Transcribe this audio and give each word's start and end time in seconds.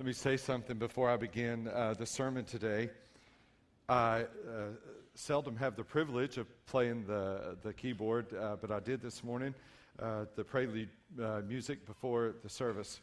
Let 0.00 0.06
me 0.06 0.12
say 0.12 0.36
something 0.36 0.78
before 0.78 1.10
I 1.10 1.16
begin 1.16 1.66
uh, 1.66 1.92
the 1.98 2.06
sermon 2.06 2.44
today. 2.44 2.88
I 3.88 4.20
uh, 4.20 4.26
seldom 5.16 5.56
have 5.56 5.74
the 5.74 5.82
privilege 5.82 6.38
of 6.38 6.46
playing 6.66 7.04
the, 7.08 7.56
the 7.64 7.72
keyboard, 7.72 8.32
uh, 8.32 8.54
but 8.60 8.70
I 8.70 8.78
did 8.78 9.02
this 9.02 9.24
morning, 9.24 9.56
uh, 10.00 10.26
the 10.36 10.44
prelude 10.44 10.90
uh, 11.20 11.40
music 11.48 11.84
before 11.84 12.36
the 12.44 12.48
service. 12.48 13.00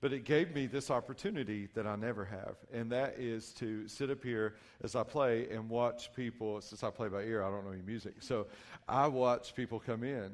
But 0.00 0.14
it 0.14 0.24
gave 0.24 0.54
me 0.54 0.66
this 0.66 0.90
opportunity 0.90 1.68
that 1.74 1.86
I 1.86 1.96
never 1.96 2.24
have, 2.24 2.56
and 2.72 2.90
that 2.92 3.16
is 3.18 3.52
to 3.56 3.86
sit 3.86 4.08
up 4.08 4.24
here 4.24 4.54
as 4.82 4.96
I 4.96 5.02
play 5.02 5.50
and 5.50 5.68
watch 5.68 6.14
people. 6.14 6.62
Since 6.62 6.82
I 6.82 6.88
play 6.88 7.08
by 7.08 7.24
ear, 7.24 7.42
I 7.42 7.50
don't 7.50 7.66
know 7.66 7.72
any 7.72 7.82
music. 7.82 8.14
So 8.20 8.46
I 8.88 9.06
watch 9.06 9.54
people 9.54 9.78
come 9.78 10.02
in 10.02 10.32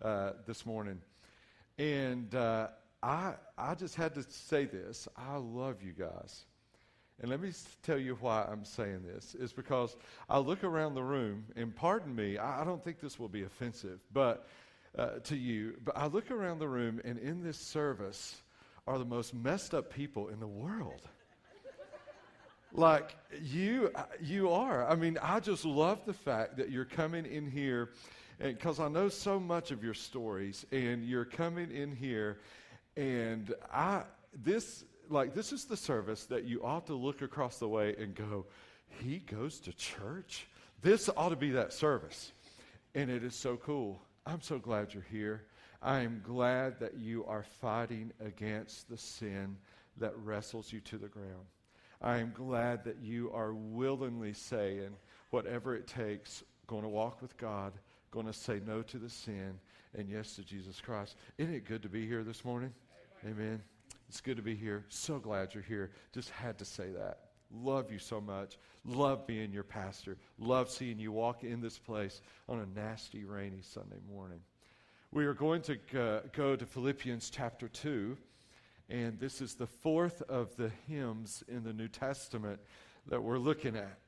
uh, 0.00 0.34
this 0.46 0.64
morning. 0.64 1.00
And 1.76 2.32
I, 3.02 3.34
I 3.56 3.74
just 3.74 3.94
had 3.94 4.14
to 4.14 4.22
say 4.22 4.66
this. 4.66 5.08
I 5.16 5.36
love 5.36 5.82
you 5.82 5.92
guys. 5.92 6.44
And 7.20 7.30
let 7.30 7.40
me 7.40 7.52
tell 7.82 7.98
you 7.98 8.16
why 8.20 8.46
I'm 8.50 8.64
saying 8.64 9.02
this. 9.06 9.34
Is 9.34 9.52
because 9.52 9.96
I 10.28 10.38
look 10.38 10.64
around 10.64 10.94
the 10.94 11.02
room, 11.02 11.44
and 11.56 11.74
pardon 11.74 12.14
me, 12.14 12.38
I, 12.38 12.62
I 12.62 12.64
don't 12.64 12.82
think 12.82 13.00
this 13.00 13.18
will 13.18 13.28
be 13.28 13.42
offensive, 13.42 14.00
but 14.12 14.46
uh, 14.98 15.18
to 15.24 15.36
you. 15.36 15.74
But 15.84 15.96
I 15.96 16.06
look 16.06 16.30
around 16.30 16.58
the 16.58 16.68
room, 16.68 17.00
and 17.04 17.18
in 17.18 17.42
this 17.42 17.58
service 17.58 18.40
are 18.86 18.98
the 18.98 19.04
most 19.04 19.34
messed 19.34 19.74
up 19.74 19.92
people 19.92 20.28
in 20.28 20.40
the 20.40 20.46
world. 20.46 21.02
like 22.72 23.16
you, 23.42 23.92
you 24.22 24.50
are. 24.50 24.88
I 24.88 24.94
mean, 24.94 25.18
I 25.22 25.40
just 25.40 25.64
love 25.64 26.00
the 26.06 26.14
fact 26.14 26.56
that 26.56 26.70
you're 26.70 26.86
coming 26.86 27.26
in 27.26 27.50
here, 27.50 27.90
because 28.38 28.80
I 28.80 28.88
know 28.88 29.10
so 29.10 29.38
much 29.38 29.70
of 29.70 29.84
your 29.84 29.94
stories, 29.94 30.64
and 30.72 31.04
you're 31.04 31.26
coming 31.26 31.70
in 31.70 31.94
here 31.94 32.38
and 32.96 33.54
I, 33.72 34.02
this, 34.44 34.84
like, 35.08 35.34
this 35.34 35.52
is 35.52 35.64
the 35.64 35.76
service 35.76 36.26
that 36.26 36.44
you 36.44 36.62
ought 36.64 36.86
to 36.86 36.94
look 36.94 37.22
across 37.22 37.58
the 37.58 37.68
way 37.68 37.94
and 37.98 38.14
go, 38.14 38.46
he 38.88 39.18
goes 39.18 39.60
to 39.60 39.72
church? 39.72 40.46
This 40.82 41.10
ought 41.16 41.30
to 41.30 41.36
be 41.36 41.50
that 41.50 41.72
service. 41.72 42.32
And 42.94 43.10
it 43.10 43.22
is 43.22 43.34
so 43.34 43.56
cool. 43.56 44.02
I'm 44.26 44.40
so 44.40 44.58
glad 44.58 44.92
you're 44.92 45.06
here. 45.10 45.44
I 45.82 46.00
am 46.00 46.22
glad 46.24 46.78
that 46.80 46.98
you 46.98 47.24
are 47.26 47.44
fighting 47.60 48.12
against 48.20 48.88
the 48.88 48.98
sin 48.98 49.56
that 49.96 50.12
wrestles 50.18 50.72
you 50.72 50.80
to 50.80 50.98
the 50.98 51.08
ground. 51.08 51.46
I 52.02 52.18
am 52.18 52.32
glad 52.34 52.84
that 52.84 52.98
you 53.00 53.30
are 53.32 53.52
willingly 53.52 54.32
saying, 54.32 54.90
whatever 55.30 55.74
it 55.74 55.86
takes, 55.86 56.42
going 56.66 56.82
to 56.82 56.88
walk 56.88 57.22
with 57.22 57.36
God, 57.36 57.72
going 58.10 58.26
to 58.26 58.32
say 58.32 58.60
no 58.66 58.82
to 58.82 58.98
the 58.98 59.08
sin, 59.08 59.58
and 59.96 60.08
yes 60.08 60.34
to 60.36 60.42
Jesus 60.42 60.80
Christ. 60.80 61.16
Isn't 61.38 61.54
it 61.54 61.64
good 61.64 61.82
to 61.82 61.88
be 61.88 62.06
here 62.06 62.22
this 62.22 62.44
morning? 62.44 62.72
Amen. 63.24 63.62
It's 64.08 64.20
good 64.20 64.36
to 64.36 64.42
be 64.42 64.54
here. 64.54 64.84
So 64.88 65.18
glad 65.18 65.54
you're 65.54 65.62
here. 65.62 65.90
Just 66.12 66.30
had 66.30 66.58
to 66.58 66.64
say 66.64 66.90
that. 66.90 67.18
Love 67.52 67.90
you 67.90 67.98
so 67.98 68.20
much. 68.20 68.58
Love 68.84 69.26
being 69.26 69.52
your 69.52 69.64
pastor. 69.64 70.16
Love 70.38 70.70
seeing 70.70 70.98
you 70.98 71.12
walk 71.12 71.42
in 71.44 71.60
this 71.60 71.78
place 71.78 72.22
on 72.48 72.60
a 72.60 72.80
nasty, 72.80 73.24
rainy 73.24 73.60
Sunday 73.62 73.98
morning. 74.08 74.40
We 75.12 75.26
are 75.26 75.34
going 75.34 75.62
to 75.62 75.76
go 76.32 76.54
to 76.54 76.64
Philippians 76.66 77.30
chapter 77.30 77.66
2, 77.66 78.16
and 78.88 79.18
this 79.18 79.40
is 79.40 79.54
the 79.54 79.66
fourth 79.66 80.22
of 80.22 80.54
the 80.56 80.70
hymns 80.86 81.42
in 81.48 81.64
the 81.64 81.72
New 81.72 81.88
Testament 81.88 82.60
that 83.08 83.22
we're 83.22 83.38
looking 83.38 83.76
at. 83.76 83.98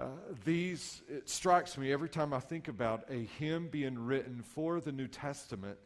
Uh, 0.00 0.06
these, 0.44 1.02
it 1.08 1.28
strikes 1.28 1.76
me 1.78 1.92
every 1.92 2.08
time 2.08 2.32
I 2.32 2.40
think 2.40 2.68
about 2.68 3.04
a 3.10 3.28
hymn 3.38 3.68
being 3.68 3.98
written 3.98 4.42
for 4.42 4.80
the 4.80 4.92
New 4.92 5.06
Testament 5.06 5.78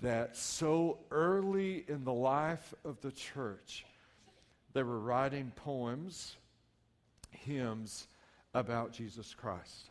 that 0.00 0.36
so 0.36 0.98
early 1.10 1.84
in 1.88 2.04
the 2.04 2.12
life 2.12 2.74
of 2.84 3.00
the 3.00 3.12
church, 3.12 3.86
they 4.74 4.82
were 4.82 5.00
writing 5.00 5.52
poems, 5.56 6.36
hymns 7.30 8.06
about 8.54 8.92
Jesus 8.92 9.34
Christ. 9.34 9.90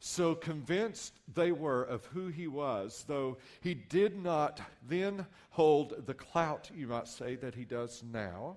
So 0.00 0.34
convinced 0.34 1.12
they 1.34 1.52
were 1.52 1.82
of 1.82 2.06
who 2.06 2.28
he 2.28 2.46
was, 2.46 3.04
though 3.06 3.36
he 3.60 3.74
did 3.74 4.20
not 4.20 4.60
then 4.88 5.26
hold 5.50 6.06
the 6.06 6.14
clout, 6.14 6.70
you 6.74 6.86
might 6.86 7.06
say, 7.06 7.36
that 7.36 7.54
he 7.54 7.64
does 7.64 8.02
now. 8.10 8.56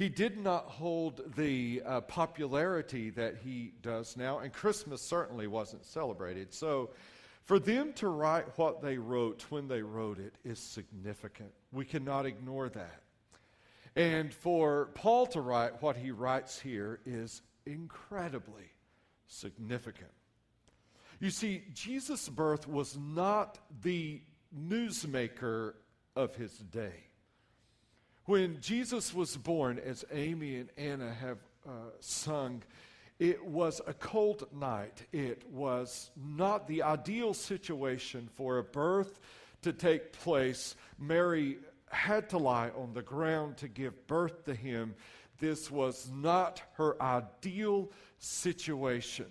He 0.00 0.08
did 0.08 0.38
not 0.38 0.64
hold 0.64 1.20
the 1.36 1.82
uh, 1.84 2.00
popularity 2.00 3.10
that 3.10 3.36
he 3.44 3.74
does 3.82 4.16
now, 4.16 4.38
and 4.38 4.50
Christmas 4.50 5.02
certainly 5.02 5.46
wasn't 5.46 5.84
celebrated. 5.84 6.54
So 6.54 6.88
for 7.44 7.58
them 7.58 7.92
to 7.96 8.08
write 8.08 8.46
what 8.56 8.80
they 8.80 8.96
wrote 8.96 9.44
when 9.50 9.68
they 9.68 9.82
wrote 9.82 10.18
it 10.18 10.36
is 10.42 10.58
significant. 10.58 11.50
We 11.70 11.84
cannot 11.84 12.24
ignore 12.24 12.70
that. 12.70 13.02
And 13.94 14.32
for 14.32 14.86
Paul 14.94 15.26
to 15.26 15.42
write 15.42 15.82
what 15.82 15.98
he 15.98 16.12
writes 16.12 16.58
here 16.58 17.00
is 17.04 17.42
incredibly 17.66 18.72
significant. 19.26 20.12
You 21.20 21.28
see, 21.28 21.64
Jesus' 21.74 22.26
birth 22.26 22.66
was 22.66 22.96
not 22.96 23.58
the 23.82 24.22
newsmaker 24.58 25.74
of 26.16 26.36
his 26.36 26.56
day. 26.56 27.09
When 28.30 28.60
Jesus 28.60 29.12
was 29.12 29.36
born, 29.36 29.80
as 29.80 30.04
Amy 30.12 30.58
and 30.58 30.70
Anna 30.76 31.12
have 31.12 31.38
uh, 31.66 31.70
sung, 31.98 32.62
it 33.18 33.44
was 33.44 33.80
a 33.88 33.92
cold 33.92 34.46
night. 34.52 35.04
It 35.10 35.42
was 35.50 36.12
not 36.16 36.68
the 36.68 36.84
ideal 36.84 37.34
situation 37.34 38.28
for 38.36 38.58
a 38.58 38.62
birth 38.62 39.18
to 39.62 39.72
take 39.72 40.12
place. 40.12 40.76
Mary 40.96 41.58
had 41.90 42.30
to 42.30 42.38
lie 42.38 42.70
on 42.78 42.92
the 42.92 43.02
ground 43.02 43.56
to 43.56 43.68
give 43.68 44.06
birth 44.06 44.44
to 44.44 44.54
him. 44.54 44.94
This 45.40 45.68
was 45.68 46.08
not 46.14 46.62
her 46.74 47.02
ideal 47.02 47.90
situation 48.20 49.26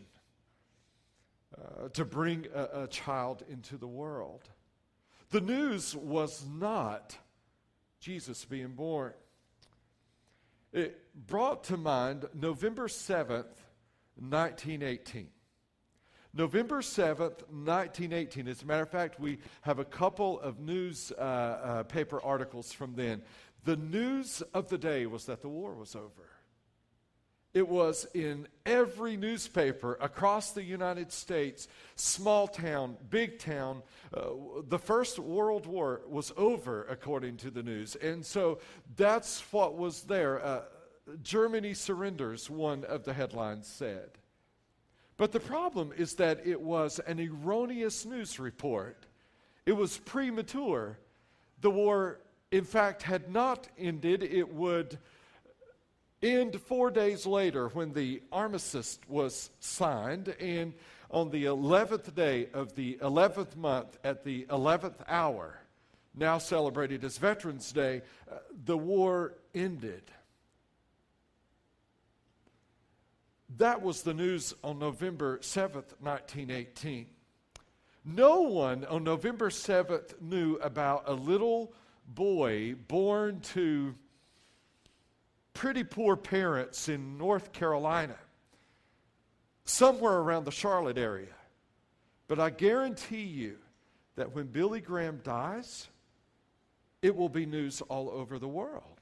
uh, 1.57 1.87
to 1.93 2.03
bring 2.03 2.47
a, 2.53 2.83
a 2.83 2.87
child 2.87 3.45
into 3.49 3.77
the 3.77 3.87
world. 3.87 4.49
The 5.29 5.39
news 5.39 5.95
was 5.95 6.45
not 6.45 7.16
Jesus 7.99 8.45
being 8.45 8.69
born. 8.69 9.13
It 10.71 11.01
brought 11.27 11.63
to 11.65 11.77
mind 11.77 12.25
November 12.33 12.87
7th, 12.87 13.55
1918. 14.15 15.29
November 16.33 16.81
7th, 16.81 17.41
1918. 17.49 18.47
As 18.47 18.61
a 18.61 18.65
matter 18.65 18.83
of 18.83 18.89
fact, 18.89 19.19
we 19.19 19.39
have 19.61 19.79
a 19.79 19.85
couple 19.85 20.39
of 20.41 20.59
newspaper 20.59 22.17
uh, 22.17 22.19
uh, 22.19 22.27
articles 22.27 22.71
from 22.71 22.93
then. 22.95 23.23
The 23.65 23.77
news 23.77 24.41
of 24.53 24.69
the 24.69 24.77
day 24.77 25.05
was 25.05 25.25
that 25.25 25.41
the 25.41 25.49
war 25.49 25.73
was 25.73 25.95
over. 25.95 26.29
It 27.53 27.67
was 27.67 28.05
in 28.13 28.47
every 28.65 29.17
newspaper 29.17 29.97
across 29.99 30.51
the 30.51 30.63
United 30.63 31.11
States, 31.11 31.67
small 31.95 32.47
town, 32.47 32.95
big 33.09 33.39
town. 33.39 33.81
Uh, 34.13 34.29
the 34.67 34.77
First 34.77 35.17
World 35.17 35.65
War 35.65 36.01
was 36.07 36.31
over, 36.37 36.85
according 36.89 37.37
to 37.37 37.49
the 37.49 37.63
news. 37.63 37.95
And 37.95 38.23
so 38.23 38.59
that's 38.95 39.41
what 39.51 39.75
was 39.75 40.03
there. 40.03 40.45
Uh, 40.45 40.61
Germany 41.23 41.73
surrenders, 41.73 42.51
one 42.51 42.83
of 42.83 43.03
the 43.03 43.13
headlines 43.13 43.67
said. 43.67 44.11
But 45.17 45.31
the 45.31 45.39
problem 45.39 45.91
is 45.97 46.13
that 46.16 46.45
it 46.45 46.61
was 46.61 46.99
an 46.99 47.19
erroneous 47.19 48.05
news 48.05 48.39
report. 48.39 49.07
It 49.66 49.73
was 49.73 49.97
premature. 49.97 50.99
The 51.61 51.71
war, 51.71 52.19
in 52.51 52.63
fact, 52.63 53.01
had 53.03 53.31
not 53.31 53.67
ended. 53.77 54.23
It 54.23 54.53
would 54.53 54.99
end 56.22 56.59
four 56.62 56.91
days 56.91 57.25
later 57.25 57.69
when 57.69 57.94
the 57.94 58.22
armistice 58.31 59.00
was 59.07 59.50
signed. 59.59 60.30
And 60.40 60.74
on 61.12 61.30
the 61.31 61.46
11th 61.46 62.13
day 62.13 62.50
of 62.53 62.75
the 62.75 62.97
11th 63.02 63.56
month, 63.56 63.97
at 64.03 64.24
the 64.24 64.46
11th 64.50 64.97
hour, 65.08 65.59
now 66.16 66.38
celebrated 66.38 67.03
as 67.03 67.18
Veterans 67.18 67.72
Day, 67.72 68.02
uh, 68.29 68.35
the 68.66 68.78
war 68.78 69.34
ended. 69.53 70.03
That 73.58 73.82
was 73.82 74.03
the 74.03 74.14
news 74.14 74.53
on 74.64 74.79
November 74.79 75.40
7th, 75.40 75.93
1918. 75.99 77.08
No 78.05 78.41
one 78.41 78.85
on 78.85 79.03
November 79.03 79.49
7th 79.49 80.22
knew 80.22 80.55
about 80.58 81.03
a 81.08 81.14
little 81.14 81.73
boy 82.08 82.76
born 82.88 83.40
to 83.41 83.96
pretty 85.59 85.84
poor 85.84 86.16
parents 86.16 86.88
in 86.88 87.17
North 87.17 87.52
Carolina, 87.52 88.16
somewhere 89.66 90.20
around 90.20 90.46
the 90.46 90.52
Charlotte 90.52 90.97
area. 90.97 91.35
But 92.29 92.40
I 92.40 92.50
guarantee 92.50 93.23
you 93.23 93.58
that 94.16 94.34
when 94.34 94.46
Billy 94.46 94.79
Graham 94.79 95.20
dies, 95.22 95.90
it 97.02 97.14
will 97.14 97.28
be 97.28 97.46
news 97.46 97.82
all 97.82 98.09
over 98.09 98.40
the 98.40 98.47
world. 98.47 99.02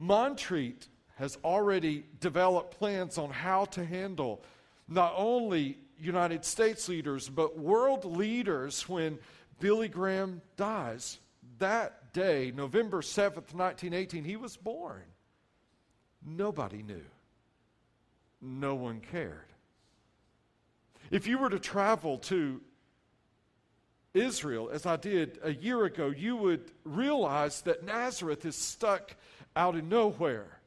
Montreat 0.00 0.88
has 1.18 1.38
already 1.44 2.04
developed 2.18 2.76
plans 2.76 3.16
on 3.16 3.30
how 3.30 3.66
to 3.66 3.84
handle 3.84 4.42
not 4.88 5.14
only 5.16 5.78
United 6.00 6.44
States 6.44 6.88
leaders, 6.88 7.28
but 7.28 7.56
world 7.56 8.04
leaders 8.04 8.88
when 8.88 9.20
Billy 9.60 9.86
Graham 9.86 10.42
dies. 10.56 11.20
That 11.60 12.12
day, 12.12 12.52
November 12.56 13.02
7th, 13.02 13.54
1918, 13.54 14.24
he 14.24 14.34
was 14.34 14.56
born. 14.56 15.04
Nobody 16.24 16.82
knew. 16.82 17.04
No 18.40 18.74
one 18.74 19.00
cared. 19.00 19.46
If 21.10 21.26
you 21.26 21.38
were 21.38 21.50
to 21.50 21.58
travel 21.58 22.18
to 22.18 22.60
Israel, 24.14 24.70
as 24.72 24.86
I 24.86 24.96
did 24.96 25.38
a 25.42 25.52
year 25.52 25.84
ago, 25.84 26.08
you 26.08 26.36
would 26.36 26.70
realize 26.84 27.62
that 27.62 27.84
Nazareth 27.84 28.46
is 28.46 28.56
stuck 28.56 29.16
out 29.56 29.74
in 29.74 29.88
nowhere. 29.88 30.60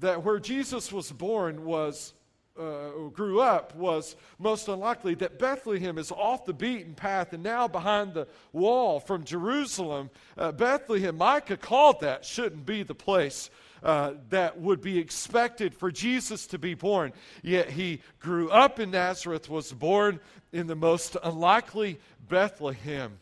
That 0.00 0.24
where 0.24 0.40
Jesus 0.40 0.92
was 0.92 1.12
born 1.12 1.64
was, 1.64 2.12
uh, 2.58 3.08
grew 3.12 3.40
up, 3.40 3.74
was 3.76 4.16
most 4.38 4.68
unlikely. 4.68 5.14
That 5.14 5.38
Bethlehem 5.38 5.96
is 5.96 6.10
off 6.10 6.44
the 6.44 6.52
beaten 6.52 6.94
path 6.94 7.32
and 7.32 7.42
now 7.42 7.68
behind 7.68 8.14
the 8.14 8.26
wall 8.52 8.98
from 8.98 9.24
Jerusalem. 9.24 10.10
Uh, 10.36 10.50
Bethlehem, 10.50 11.16
Micah 11.16 11.56
called 11.56 12.00
that, 12.00 12.24
shouldn't 12.24 12.66
be 12.66 12.82
the 12.82 12.94
place 12.94 13.48
uh, 13.84 14.14
that 14.30 14.58
would 14.58 14.80
be 14.80 14.98
expected 14.98 15.74
for 15.74 15.92
Jesus 15.92 16.46
to 16.48 16.58
be 16.58 16.74
born. 16.74 17.12
Yet 17.42 17.70
he 17.70 18.00
grew 18.18 18.50
up 18.50 18.80
in 18.80 18.90
Nazareth, 18.90 19.48
was 19.48 19.72
born 19.72 20.18
in 20.52 20.66
the 20.66 20.74
most 20.74 21.16
unlikely 21.22 22.00
Bethlehem. 22.28 23.18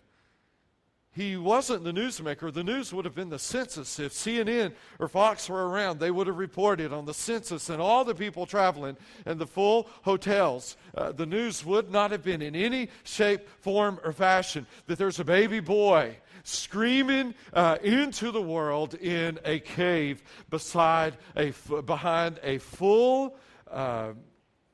He 1.15 1.37
wasn't 1.37 1.85
the 1.85 1.93
newsmaker. 1.93 2.51
The 2.51 2.65
news 2.65 2.95
would 2.95 3.05
have 3.05 3.15
been 3.15 3.29
the 3.29 3.39
census. 3.39 3.99
If 3.99 4.15
CNN 4.15 4.73
or 4.99 5.09
Fox 5.09 5.47
were 5.47 5.69
around, 5.69 6.01
they 6.01 6.11
would 6.11 6.27
have 6.27 6.39
reported 6.39 6.91
on 6.91 7.05
the 7.05 7.13
census 7.13 7.69
and 7.69 7.83
all 7.83 8.03
the 8.03 8.15
people 8.15 8.47
traveling 8.47 8.97
and 9.27 9.39
the 9.39 9.47
full 9.47 9.91
hotels. 10.03 10.79
Uh, 10.95 11.13
the 11.13 11.27
news 11.27 11.67
would 11.67 11.91
not 11.91 12.13
have 12.13 12.23
been 12.23 12.41
in 12.41 12.57
any 12.57 12.89
shape, 13.05 13.47
form, 13.61 14.01
or 14.05 14.13
fashion 14.13 14.67
that 14.87 14.97
there's 14.97 15.21
a 15.21 15.25
baby 15.25 15.61
boy 15.61 16.17
screaming 16.45 17.35
uh, 17.53 17.79
into 17.83 18.31
the 18.31 18.43
world 18.43 18.95
in 18.95 19.39
a 19.45 19.61
cave 19.61 20.23
beside 20.51 21.17
a, 21.37 21.53
behind 21.85 22.41
a 22.43 22.59
full 22.59 23.37
uh, 23.71 24.13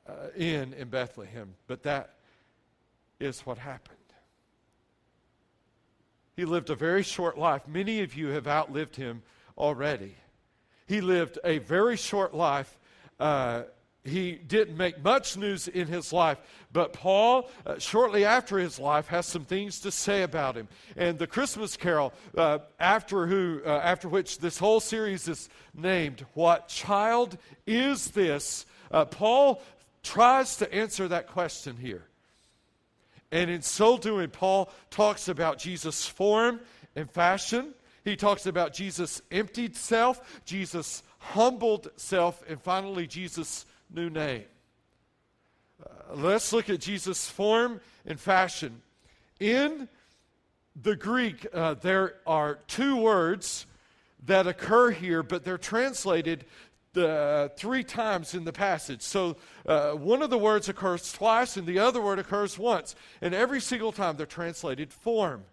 uh, 0.07 0.13
inn 0.37 0.75
in 0.75 0.89
Bethlehem. 0.89 1.55
But 1.67 1.83
that 1.83 2.15
is 3.21 3.41
what 3.41 3.59
happened. 3.59 3.97
He 6.37 6.45
lived 6.45 6.71
a 6.71 6.77
very 6.77 7.03
short 7.03 7.37
life. 7.37 7.67
Many 7.67 8.01
of 8.03 8.15
you 8.15 8.29
have 8.29 8.47
outlived 8.47 8.95
him 8.97 9.23
already. 9.57 10.15
He 10.87 11.01
lived 11.01 11.39
a 11.45 11.59
very 11.59 11.97
short 11.97 12.33
life. 12.33 12.79
Uh, 13.19 13.65
he 14.05 14.33
didn't 14.33 14.77
make 14.77 15.03
much 15.03 15.37
news 15.37 15.69
in 15.69 15.87
his 15.87 16.13
life, 16.13 16.39
but 16.73 16.93
Paul, 16.93 17.49
uh, 17.67 17.79
shortly 17.79 18.25
after 18.25 18.59
his 18.59 18.79
life, 18.79 19.09
has 19.09 19.27
some 19.27 19.45
things 19.45 19.81
to 19.81 19.91
say 19.91 20.23
about 20.23 20.57
him. 20.57 20.69
And 20.97 21.19
the 21.19 21.27
Christmas 21.27 21.77
carol, 21.77 22.13
uh, 22.37 22.59
after, 22.79 23.27
who, 23.27 23.61
uh, 23.65 23.69
after 23.69 24.09
which 24.09 24.39
this 24.39 24.59
whole 24.59 24.81
series 24.81 25.29
is 25.29 25.49
named, 25.75 26.25
What 26.35 26.69
Child 26.69 27.39
Is 27.67 28.11
This? 28.11 28.67
Uh, 28.91 29.05
Paul 29.05 29.63
tries 30.03 30.57
to 30.57 30.73
answer 30.73 31.09
that 31.09 31.29
question 31.29 31.77
here. 31.77 32.05
And 33.31 33.51
in 33.51 33.63
so 33.63 33.99
doing, 33.99 34.31
Paul 34.31 34.71
talks 34.91 35.29
about 35.29 35.59
Jesus' 35.59 36.07
form 36.07 36.61
and 36.97 37.11
fashion. 37.11 37.75
He 38.05 38.17
talks 38.17 38.47
about 38.47 38.73
Jesus' 38.73 39.21
emptied 39.31 39.77
self, 39.77 40.41
Jesus' 40.47 41.03
humbled 41.19 41.91
self, 41.97 42.43
and 42.49 42.61
finally, 42.61 43.07
Jesus' 43.07 43.67
new 43.93 44.11
name. 44.11 44.45
Uh, 45.83 46.15
let's 46.15 46.53
look 46.53 46.69
at 46.69 46.81
Jesus' 46.81 47.29
form 47.29 47.81
and 48.07 48.19
fashion. 48.19 48.83
In 49.41 49.89
the 50.81 50.97
Greek, 50.97 51.47
uh, 51.53 51.75
there 51.75 52.15
are 52.27 52.57
two 52.67 52.97
words 52.97 53.67
that 54.27 54.47
occur 54.47 54.91
here, 54.91 55.23
but 55.23 55.45
they're 55.45 55.59
translated 55.59 56.45
uh, 56.97 57.49
three 57.57 57.85
times 57.85 58.35
in 58.35 58.45
the 58.45 58.53
passage. 58.53 59.03
So 59.03 59.37
uh, 59.67 59.93
one 59.93 60.23
of 60.23 60.31
the 60.31 60.39
words 60.39 60.69
occurs 60.69 61.13
twice, 61.13 61.57
and 61.57 61.67
the 61.67 61.79
other 61.79 62.01
word 62.01 62.19
occurs 62.19 62.59
once. 62.59 62.95
And 63.21 63.35
every 63.35 63.61
single 63.61 63.93
time 63.93 64.17
they're 64.17 64.27
translated 64.27 64.93
form. 64.93 65.45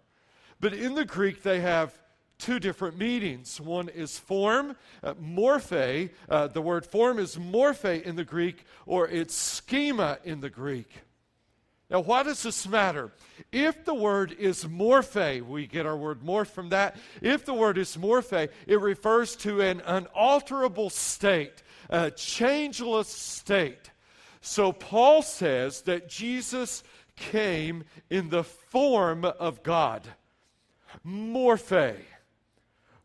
But 0.58 0.72
in 0.72 0.94
the 0.94 1.04
Greek, 1.04 1.42
they 1.42 1.60
have 1.60 1.98
two 2.38 2.58
different 2.58 2.98
meanings. 2.98 3.60
One 3.60 3.88
is 3.88 4.18
form, 4.18 4.76
uh, 5.02 5.14
morphe. 5.14 6.10
Uh, 6.28 6.46
the 6.48 6.62
word 6.62 6.86
form 6.86 7.18
is 7.18 7.36
morphe 7.36 8.02
in 8.02 8.16
the 8.16 8.24
Greek, 8.24 8.64
or 8.86 9.08
it's 9.08 9.34
schema 9.34 10.18
in 10.24 10.40
the 10.40 10.50
Greek. 10.50 10.90
Now, 11.88 12.00
why 12.00 12.24
does 12.24 12.42
this 12.42 12.66
matter? 12.66 13.12
If 13.52 13.84
the 13.84 13.94
word 13.94 14.32
is 14.32 14.64
morphe, 14.64 15.40
we 15.46 15.66
get 15.66 15.86
our 15.86 15.96
word 15.96 16.20
morph 16.20 16.48
from 16.48 16.70
that. 16.70 16.96
If 17.22 17.44
the 17.44 17.54
word 17.54 17.78
is 17.78 17.96
morphe, 17.96 18.48
it 18.66 18.80
refers 18.80 19.36
to 19.36 19.60
an 19.60 19.82
unalterable 19.86 20.90
state, 20.90 21.62
a 21.88 22.10
changeless 22.10 23.08
state. 23.08 23.90
So 24.40 24.72
Paul 24.72 25.22
says 25.22 25.82
that 25.82 26.08
Jesus 26.08 26.82
came 27.14 27.84
in 28.10 28.30
the 28.30 28.44
form 28.44 29.24
of 29.24 29.62
God. 29.62 30.02
Morphe. 31.06 31.96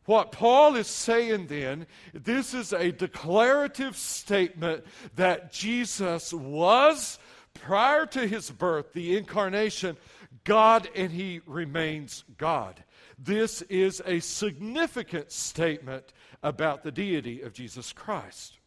What 0.05 0.31
Paul 0.31 0.75
is 0.75 0.87
saying 0.87 1.47
then, 1.47 1.85
this 2.13 2.53
is 2.53 2.73
a 2.73 2.91
declarative 2.91 3.95
statement 3.95 4.83
that 5.15 5.51
Jesus 5.51 6.33
was, 6.33 7.19
prior 7.53 8.05
to 8.07 8.27
his 8.27 8.49
birth, 8.49 8.93
the 8.93 9.15
incarnation, 9.17 9.97
God, 10.43 10.89
and 10.95 11.11
he 11.11 11.41
remains 11.45 12.23
God. 12.37 12.83
This 13.17 13.61
is 13.63 14.01
a 14.05 14.19
significant 14.19 15.31
statement 15.31 16.13
about 16.41 16.83
the 16.83 16.91
deity 16.91 17.41
of 17.41 17.53
Jesus 17.53 17.93
Christ. 17.93 18.57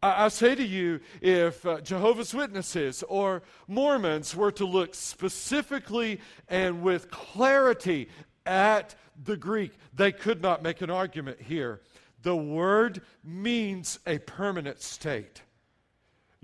I, 0.00 0.26
I 0.26 0.28
say 0.28 0.54
to 0.54 0.64
you, 0.64 1.00
if 1.20 1.66
uh, 1.66 1.80
Jehovah's 1.80 2.32
Witnesses 2.32 3.02
or 3.08 3.42
Mormons 3.66 4.36
were 4.36 4.52
to 4.52 4.66
look 4.66 4.94
specifically 4.94 6.20
and 6.48 6.82
with 6.82 7.10
clarity 7.10 8.08
at 8.44 8.94
the 9.22 9.36
Greek. 9.36 9.72
They 9.94 10.12
could 10.12 10.42
not 10.42 10.62
make 10.62 10.80
an 10.80 10.90
argument 10.90 11.40
here. 11.40 11.80
The 12.22 12.36
word 12.36 13.02
means 13.24 13.98
a 14.06 14.18
permanent 14.18 14.82
state. 14.82 15.42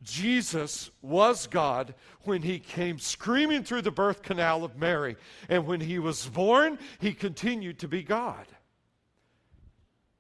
Jesus 0.02 0.90
was 1.00 1.46
God 1.46 1.94
when 2.24 2.42
he 2.42 2.58
came 2.58 2.98
screaming 2.98 3.62
through 3.62 3.82
the 3.82 3.90
birth 3.90 4.22
canal 4.22 4.64
of 4.64 4.76
Mary. 4.76 5.16
And 5.48 5.66
when 5.66 5.80
he 5.80 5.98
was 5.98 6.26
born, 6.26 6.78
he 6.98 7.12
continued 7.12 7.78
to 7.80 7.88
be 7.88 8.02
God. 8.02 8.46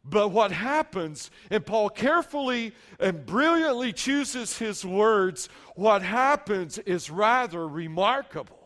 But 0.04 0.28
what 0.28 0.50
happens, 0.50 1.30
and 1.48 1.64
Paul 1.64 1.88
carefully 1.88 2.74
and 2.98 3.24
brilliantly 3.24 3.92
chooses 3.92 4.58
his 4.58 4.84
words, 4.84 5.48
what 5.76 6.02
happens 6.02 6.78
is 6.78 7.08
rather 7.08 7.66
remarkable. 7.66 8.61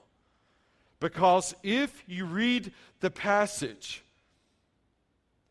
Because 1.01 1.55
if 1.63 2.03
you 2.07 2.25
read 2.25 2.73
the 3.01 3.11
passage, 3.11 4.03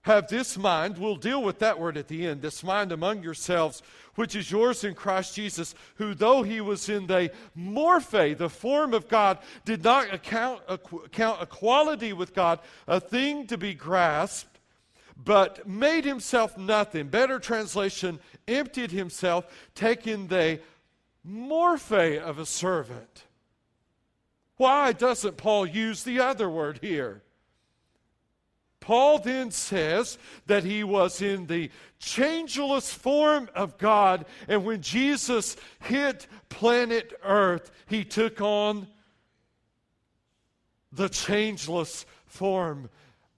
have 0.01 0.27
this 0.27 0.55
mind, 0.55 0.99
we'll 0.99 1.15
deal 1.15 1.41
with 1.41 1.59
that 1.59 1.79
word 1.79 1.97
at 1.97 2.07
the 2.07 2.27
end, 2.27 2.41
this 2.41 2.63
mind 2.63 2.91
among 2.91 3.23
yourselves, 3.23 3.81
which 4.13 4.35
is 4.35 4.51
yours 4.51 4.83
in 4.83 4.93
Christ 4.93 5.35
Jesus, 5.35 5.73
who 5.95 6.13
though 6.13 6.43
he 6.43 6.61
was 6.61 6.89
in 6.89 7.07
the 7.07 7.31
morphe, 7.57 8.37
the 8.37 8.49
form 8.49 8.93
of 8.93 9.07
God, 9.07 9.39
did 9.65 9.83
not 9.83 10.13
account, 10.13 10.61
account 10.67 11.41
equality 11.41 12.13
with 12.13 12.35
God 12.35 12.59
a 12.87 12.99
thing 12.99 13.47
to 13.47 13.57
be 13.57 13.73
grasped, 13.73 14.59
but 15.17 15.67
made 15.67 16.05
himself 16.05 16.55
nothing. 16.55 17.07
Better 17.07 17.39
translation, 17.39 18.19
emptied 18.47 18.91
himself, 18.91 19.45
taking 19.73 20.27
the 20.27 20.59
morphe 21.27 22.19
of 22.19 22.37
a 22.37 22.45
servant 22.45 23.24
why 24.57 24.93
doesn't 24.93 25.37
Paul 25.37 25.65
use 25.65 26.03
the 26.03 26.19
other 26.19 26.49
word 26.49 26.79
here? 26.81 27.21
Paul 28.79 29.17
then 29.17 29.49
says 29.49 30.19
that 30.45 30.63
he 30.63 30.83
was 30.83 31.19
in 31.21 31.47
the 31.47 31.71
changeless 31.97 32.93
form 32.93 33.49
of 33.55 33.79
God, 33.79 34.25
and 34.47 34.63
when 34.63 34.81
Jesus 34.81 35.57
hit 35.81 36.27
planet 36.49 37.11
Earth, 37.23 37.71
he 37.87 38.03
took 38.03 38.41
on 38.41 38.87
the 40.91 41.09
changeless 41.09 42.05
form, 42.27 42.89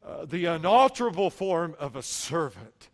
uh, 0.06 0.26
the 0.26 0.46
unalterable 0.46 1.30
form 1.30 1.76
of 1.80 1.96
a 1.96 2.04
servant. 2.04 2.90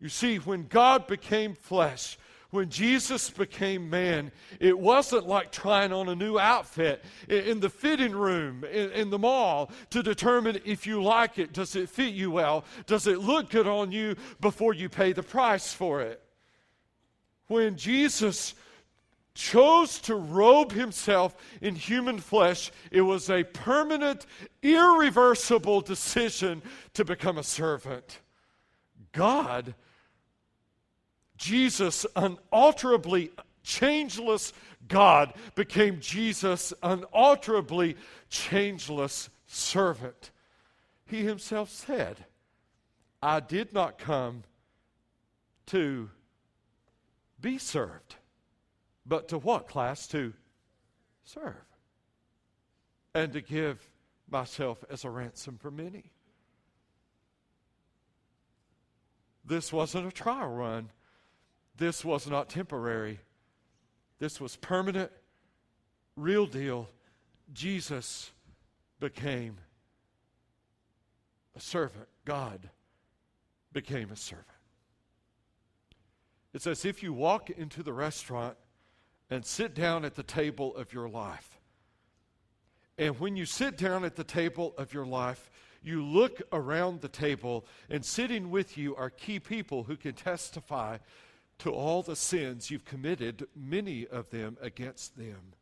You 0.00 0.08
see, 0.08 0.36
when 0.36 0.66
God 0.68 1.06
became 1.08 1.54
flesh, 1.54 2.18
when 2.54 2.68
Jesus 2.68 3.30
became 3.30 3.90
man, 3.90 4.30
it 4.60 4.78
wasn't 4.78 5.26
like 5.26 5.50
trying 5.50 5.92
on 5.92 6.08
a 6.08 6.14
new 6.14 6.38
outfit 6.38 7.04
in 7.28 7.58
the 7.58 7.68
fitting 7.68 8.12
room 8.12 8.62
in, 8.62 9.10
the 9.10 9.18
mall 9.18 9.72
to 9.90 10.04
determine 10.04 10.60
if 10.64 10.86
you 10.86 11.02
like 11.02 11.36
it. 11.40 11.52
Does 11.52 11.74
it 11.74 11.88
fit 11.88 12.14
you 12.14 12.30
well? 12.30 12.64
Does 12.86 13.08
it 13.08 13.18
look 13.18 13.50
good 13.50 13.66
on 13.66 13.90
you 13.90 14.14
before 14.40 14.72
you 14.72 14.88
pay 14.88 15.12
the 15.12 15.22
price 15.22 15.72
for 15.72 16.00
it? 16.00 16.22
When 17.48 17.76
Jesus 17.76 18.54
chose 19.34 19.98
to 20.02 20.14
robe 20.14 20.70
himself 20.70 21.34
in 21.60 21.74
human 21.74 22.20
flesh, 22.20 22.70
it 22.92 23.00
was 23.00 23.30
a 23.30 23.42
permanent, 23.42 24.26
irreversible 24.62 25.80
decision 25.80 26.62
to 26.92 27.04
become 27.04 27.36
a 27.36 27.42
servant. 27.42 28.20
God, 29.10 29.74
Jesus, 31.36 32.06
unalterably 32.16 33.30
changeless 33.62 34.52
God, 34.86 35.32
became 35.54 36.00
Jesus, 36.00 36.72
unalterably 36.82 37.96
changeless 38.28 39.30
servant. 39.46 40.30
He 41.06 41.24
himself 41.24 41.70
said, 41.70 42.24
I 43.22 43.40
did 43.40 43.72
not 43.72 43.98
come 43.98 44.44
to 45.66 46.10
be 47.40 47.58
served 47.58 48.16
but 49.06 49.28
to 49.28 49.38
what 49.38 49.68
class? 49.68 50.06
To 50.08 50.32
serve. 51.24 51.54
And 53.14 53.32
to 53.32 53.40
give 53.40 53.86
myself 54.30 54.82
as 54.90 55.04
a 55.04 55.10
ransom 55.10 55.58
for 55.58 55.70
many. 55.70 56.10
This 59.44 59.72
wasn't 59.72 60.06
a 60.08 60.12
trial 60.12 60.48
run. 60.48 60.90
This 61.76 62.04
was 62.04 62.28
not 62.28 62.48
temporary. 62.48 63.20
This 64.18 64.40
was 64.40 64.56
permanent, 64.56 65.10
real 66.16 66.46
deal. 66.46 66.88
Jesus 67.52 68.30
became 69.00 69.58
a 71.56 71.60
servant. 71.60 72.08
God 72.24 72.70
became 73.72 74.10
a 74.10 74.16
servant. 74.16 74.46
It's 76.52 76.66
as 76.66 76.84
if 76.84 77.02
you 77.02 77.12
walk 77.12 77.50
into 77.50 77.82
the 77.82 77.92
restaurant 77.92 78.56
and 79.28 79.44
sit 79.44 79.74
down 79.74 80.04
at 80.04 80.14
the 80.14 80.22
table 80.22 80.74
of 80.76 80.92
your 80.92 81.08
life. 81.08 81.58
And 82.96 83.18
when 83.18 83.36
you 83.36 83.44
sit 83.44 83.76
down 83.76 84.04
at 84.04 84.14
the 84.14 84.24
table 84.24 84.72
of 84.78 84.94
your 84.94 85.06
life, 85.06 85.50
you 85.82 86.02
look 86.02 86.40
around 86.52 87.00
the 87.00 87.08
table, 87.08 87.66
and 87.90 88.04
sitting 88.04 88.50
with 88.50 88.78
you 88.78 88.94
are 88.96 89.10
key 89.10 89.38
people 89.40 89.82
who 89.82 89.96
can 89.96 90.14
testify 90.14 90.98
to 91.58 91.70
all 91.70 92.02
the 92.02 92.16
sins 92.16 92.70
you've 92.70 92.84
committed, 92.84 93.46
many 93.54 94.06
of 94.06 94.30
them 94.30 94.56
against 94.60 95.16
them. 95.16 95.54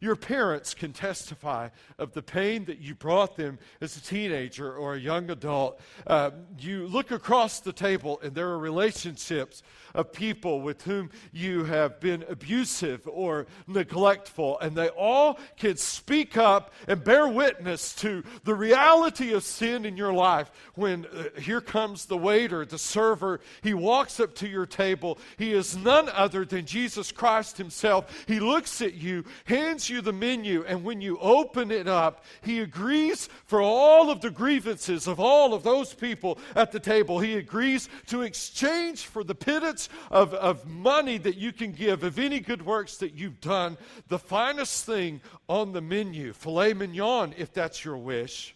Your 0.00 0.16
parents 0.16 0.74
can 0.74 0.92
testify 0.92 1.68
of 1.98 2.12
the 2.12 2.22
pain 2.22 2.64
that 2.66 2.78
you 2.78 2.94
brought 2.94 3.36
them 3.36 3.58
as 3.80 3.96
a 3.96 4.00
teenager 4.00 4.72
or 4.72 4.94
a 4.94 5.00
young 5.00 5.30
adult. 5.30 5.80
Uh, 6.06 6.30
you 6.58 6.86
look 6.86 7.10
across 7.10 7.60
the 7.60 7.72
table, 7.72 8.20
and 8.22 8.34
there 8.34 8.48
are 8.48 8.58
relationships 8.58 9.62
of 9.94 10.12
people 10.12 10.60
with 10.60 10.82
whom 10.82 11.10
you 11.32 11.64
have 11.64 11.98
been 12.00 12.24
abusive 12.28 13.00
or 13.06 13.46
neglectful, 13.66 14.58
and 14.60 14.76
they 14.76 14.88
all 14.88 15.38
can 15.56 15.76
speak 15.76 16.36
up 16.36 16.72
and 16.86 17.02
bear 17.02 17.26
witness 17.28 17.94
to 17.94 18.22
the 18.44 18.54
reality 18.54 19.32
of 19.32 19.42
sin 19.42 19.86
in 19.86 19.96
your 19.96 20.12
life. 20.12 20.50
When 20.74 21.06
uh, 21.06 21.40
here 21.40 21.62
comes 21.62 22.04
the 22.04 22.18
waiter, 22.18 22.64
the 22.64 22.78
server, 22.78 23.40
he 23.62 23.74
walks 23.74 24.20
up 24.20 24.34
to 24.36 24.48
your 24.48 24.66
table. 24.66 25.18
He 25.38 25.52
is 25.52 25.76
none 25.76 26.08
other 26.10 26.44
than 26.44 26.66
Jesus 26.66 27.10
Christ 27.12 27.56
Himself. 27.56 28.24
He 28.26 28.40
looks 28.40 28.82
at 28.82 28.94
you, 28.94 29.24
hands 29.46 29.85
you 29.88 30.00
the 30.00 30.12
menu, 30.12 30.64
and 30.66 30.84
when 30.84 31.00
you 31.00 31.18
open 31.18 31.70
it 31.70 31.88
up, 31.88 32.24
he 32.42 32.60
agrees 32.60 33.28
for 33.44 33.60
all 33.60 34.10
of 34.10 34.20
the 34.20 34.30
grievances 34.30 35.06
of 35.06 35.20
all 35.20 35.54
of 35.54 35.62
those 35.62 35.94
people 35.94 36.38
at 36.54 36.72
the 36.72 36.80
table. 36.80 37.18
He 37.18 37.34
agrees 37.34 37.88
to 38.06 38.22
exchange 38.22 39.02
for 39.02 39.24
the 39.24 39.34
pittance 39.34 39.88
of, 40.10 40.34
of 40.34 40.66
money 40.66 41.18
that 41.18 41.36
you 41.36 41.52
can 41.52 41.72
give, 41.72 42.02
of 42.02 42.18
any 42.18 42.40
good 42.40 42.64
works 42.64 42.96
that 42.98 43.14
you've 43.14 43.40
done, 43.40 43.76
the 44.08 44.18
finest 44.18 44.84
thing 44.84 45.20
on 45.48 45.72
the 45.72 45.80
menu 45.80 46.32
filet 46.32 46.74
mignon, 46.74 47.34
if 47.36 47.52
that's 47.52 47.84
your 47.84 47.96
wish, 47.96 48.54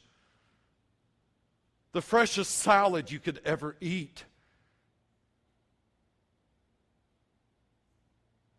the 1.92 2.02
freshest 2.02 2.58
salad 2.58 3.10
you 3.10 3.18
could 3.18 3.40
ever 3.44 3.76
eat. 3.80 4.24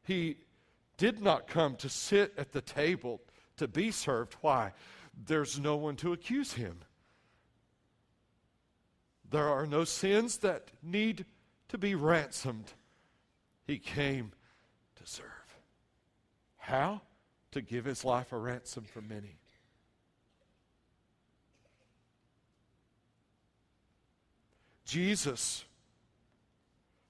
He 0.04 0.38
did 1.02 1.20
not 1.20 1.48
come 1.48 1.76
to 1.76 1.90
sit 1.90 2.32
at 2.38 2.52
the 2.52 2.62
table 2.62 3.20
to 3.58 3.68
be 3.68 3.90
served. 3.90 4.36
Why? 4.42 4.72
There's 5.26 5.60
no 5.60 5.76
one 5.76 5.96
to 5.96 6.14
accuse 6.14 6.54
him. 6.54 6.78
There 9.28 9.48
are 9.48 9.66
no 9.66 9.84
sins 9.84 10.38
that 10.38 10.68
need 10.84 11.26
to 11.70 11.80
be 11.80 11.96
ransomed. 11.96 12.74
He 13.66 13.80
came 13.80 14.32
to 14.98 15.08
serve. 15.08 15.26
How? 16.58 17.02
To 17.54 17.62
give 17.62 17.86
his 17.86 18.06
life 18.06 18.32
a 18.32 18.38
ransom 18.38 18.84
for 18.84 19.02
many. 19.02 19.40
Jesus, 24.86 25.66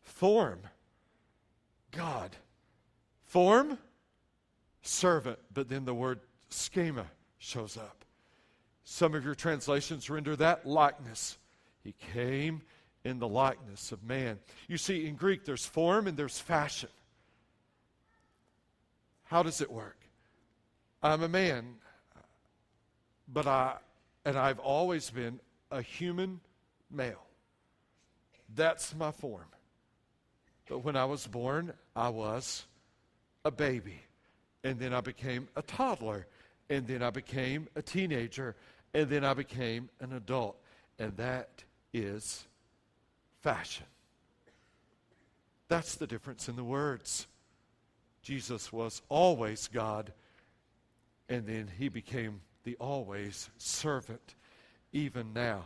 form, 0.01 0.61
God 1.91 2.37
Form, 3.31 3.77
servant, 4.81 5.39
but 5.53 5.69
then 5.69 5.85
the 5.85 5.93
word 5.93 6.19
schema 6.49 7.05
shows 7.37 7.77
up. 7.77 8.03
Some 8.83 9.15
of 9.15 9.23
your 9.23 9.35
translations 9.35 10.09
render 10.09 10.35
that 10.35 10.65
likeness. 10.65 11.37
He 11.81 11.95
came 12.13 12.61
in 13.05 13.19
the 13.19 13.29
likeness 13.29 13.93
of 13.93 14.03
man. 14.03 14.37
You 14.67 14.75
see, 14.75 15.07
in 15.07 15.15
Greek, 15.15 15.45
there's 15.45 15.65
form 15.65 16.07
and 16.07 16.17
there's 16.17 16.39
fashion. 16.39 16.89
How 19.23 19.43
does 19.43 19.61
it 19.61 19.71
work? 19.71 19.97
I'm 21.01 21.23
a 21.23 21.29
man, 21.29 21.75
but 23.29 23.47
I, 23.47 23.77
and 24.25 24.37
I've 24.37 24.59
always 24.59 25.09
been 25.09 25.39
a 25.71 25.81
human 25.81 26.41
male. 26.91 27.25
That's 28.53 28.93
my 28.93 29.11
form. 29.11 29.47
But 30.67 30.79
when 30.79 30.97
I 30.97 31.05
was 31.05 31.25
born, 31.27 31.71
I 31.95 32.09
was 32.09 32.65
a 33.45 33.51
baby. 33.51 34.01
And 34.63 34.79
then 34.79 34.93
I 34.93 35.01
became 35.01 35.47
a 35.55 35.61
toddler. 35.61 36.27
And 36.69 36.87
then 36.87 37.01
I 37.03 37.09
became 37.09 37.67
a 37.75 37.81
teenager. 37.81 38.55
And 38.93 39.09
then 39.09 39.23
I 39.23 39.33
became 39.33 39.89
an 39.99 40.13
adult. 40.13 40.57
And 40.99 41.15
that 41.17 41.63
is 41.93 42.45
fashion. 43.41 43.85
That's 45.67 45.95
the 45.95 46.07
difference 46.07 46.49
in 46.49 46.57
the 46.57 46.63
words. 46.63 47.27
Jesus 48.21 48.71
was 48.71 49.01
always 49.09 49.67
God, 49.67 50.13
and 51.27 51.47
then 51.47 51.69
he 51.77 51.89
became 51.89 52.41
the 52.63 52.75
always 52.79 53.49
servant, 53.57 54.35
even 54.91 55.33
now. 55.33 55.63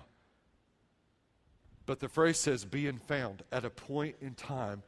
But 1.85 1.99
the 1.99 2.07
phrase 2.07 2.37
says, 2.37 2.63
being 2.63 2.97
found 2.97 3.43
at 3.51 3.65
a 3.65 3.69
point 3.69 4.15
in 4.21 4.35
time 4.35 4.83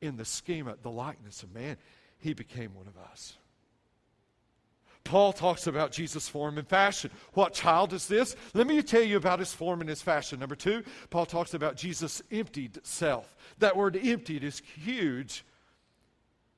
in 0.00 0.16
the 0.16 0.24
schema, 0.24 0.76
the 0.82 0.90
likeness 0.90 1.42
of 1.42 1.52
man 1.54 1.76
he 2.20 2.34
became 2.34 2.74
one 2.74 2.86
of 2.86 2.96
us. 3.10 3.36
Paul 5.02 5.32
talks 5.32 5.66
about 5.66 5.92
Jesus' 5.92 6.28
form 6.28 6.58
and 6.58 6.68
fashion. 6.68 7.10
What 7.32 7.54
child 7.54 7.92
is 7.92 8.06
this? 8.06 8.36
Let 8.54 8.66
me 8.66 8.82
tell 8.82 9.02
you 9.02 9.16
about 9.16 9.38
his 9.38 9.52
form 9.52 9.80
and 9.80 9.88
his 9.88 10.02
fashion. 10.02 10.38
Number 10.38 10.54
two, 10.54 10.84
Paul 11.08 11.26
talks 11.26 11.54
about 11.54 11.76
Jesus' 11.76 12.22
emptied 12.30 12.78
self. 12.84 13.34
That 13.58 13.76
word 13.76 13.98
emptied 14.00 14.44
is 14.44 14.62
huge 14.76 15.44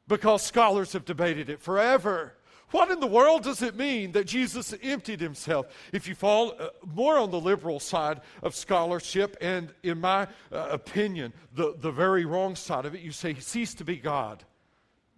because 0.08 0.42
scholars 0.42 0.92
have 0.92 1.04
debated 1.04 1.48
it 1.48 1.62
forever. 1.62 2.34
What 2.72 2.90
in 2.90 3.00
the 3.00 3.06
world 3.06 3.42
does 3.42 3.62
it 3.62 3.76
mean 3.76 4.12
that 4.12 4.26
Jesus 4.26 4.74
emptied 4.82 5.20
himself? 5.20 5.66
If 5.92 6.08
you 6.08 6.14
fall 6.14 6.54
uh, 6.58 6.68
more 6.94 7.18
on 7.18 7.30
the 7.30 7.40
liberal 7.40 7.78
side 7.78 8.20
of 8.42 8.54
scholarship, 8.54 9.36
and 9.40 9.72
in 9.82 10.00
my 10.00 10.22
uh, 10.50 10.68
opinion, 10.70 11.34
the, 11.54 11.74
the 11.78 11.92
very 11.92 12.24
wrong 12.24 12.56
side 12.56 12.86
of 12.86 12.94
it, 12.94 13.02
you 13.02 13.12
say 13.12 13.34
he 13.34 13.40
ceased 13.40 13.78
to 13.78 13.84
be 13.84 13.96
God. 13.96 14.42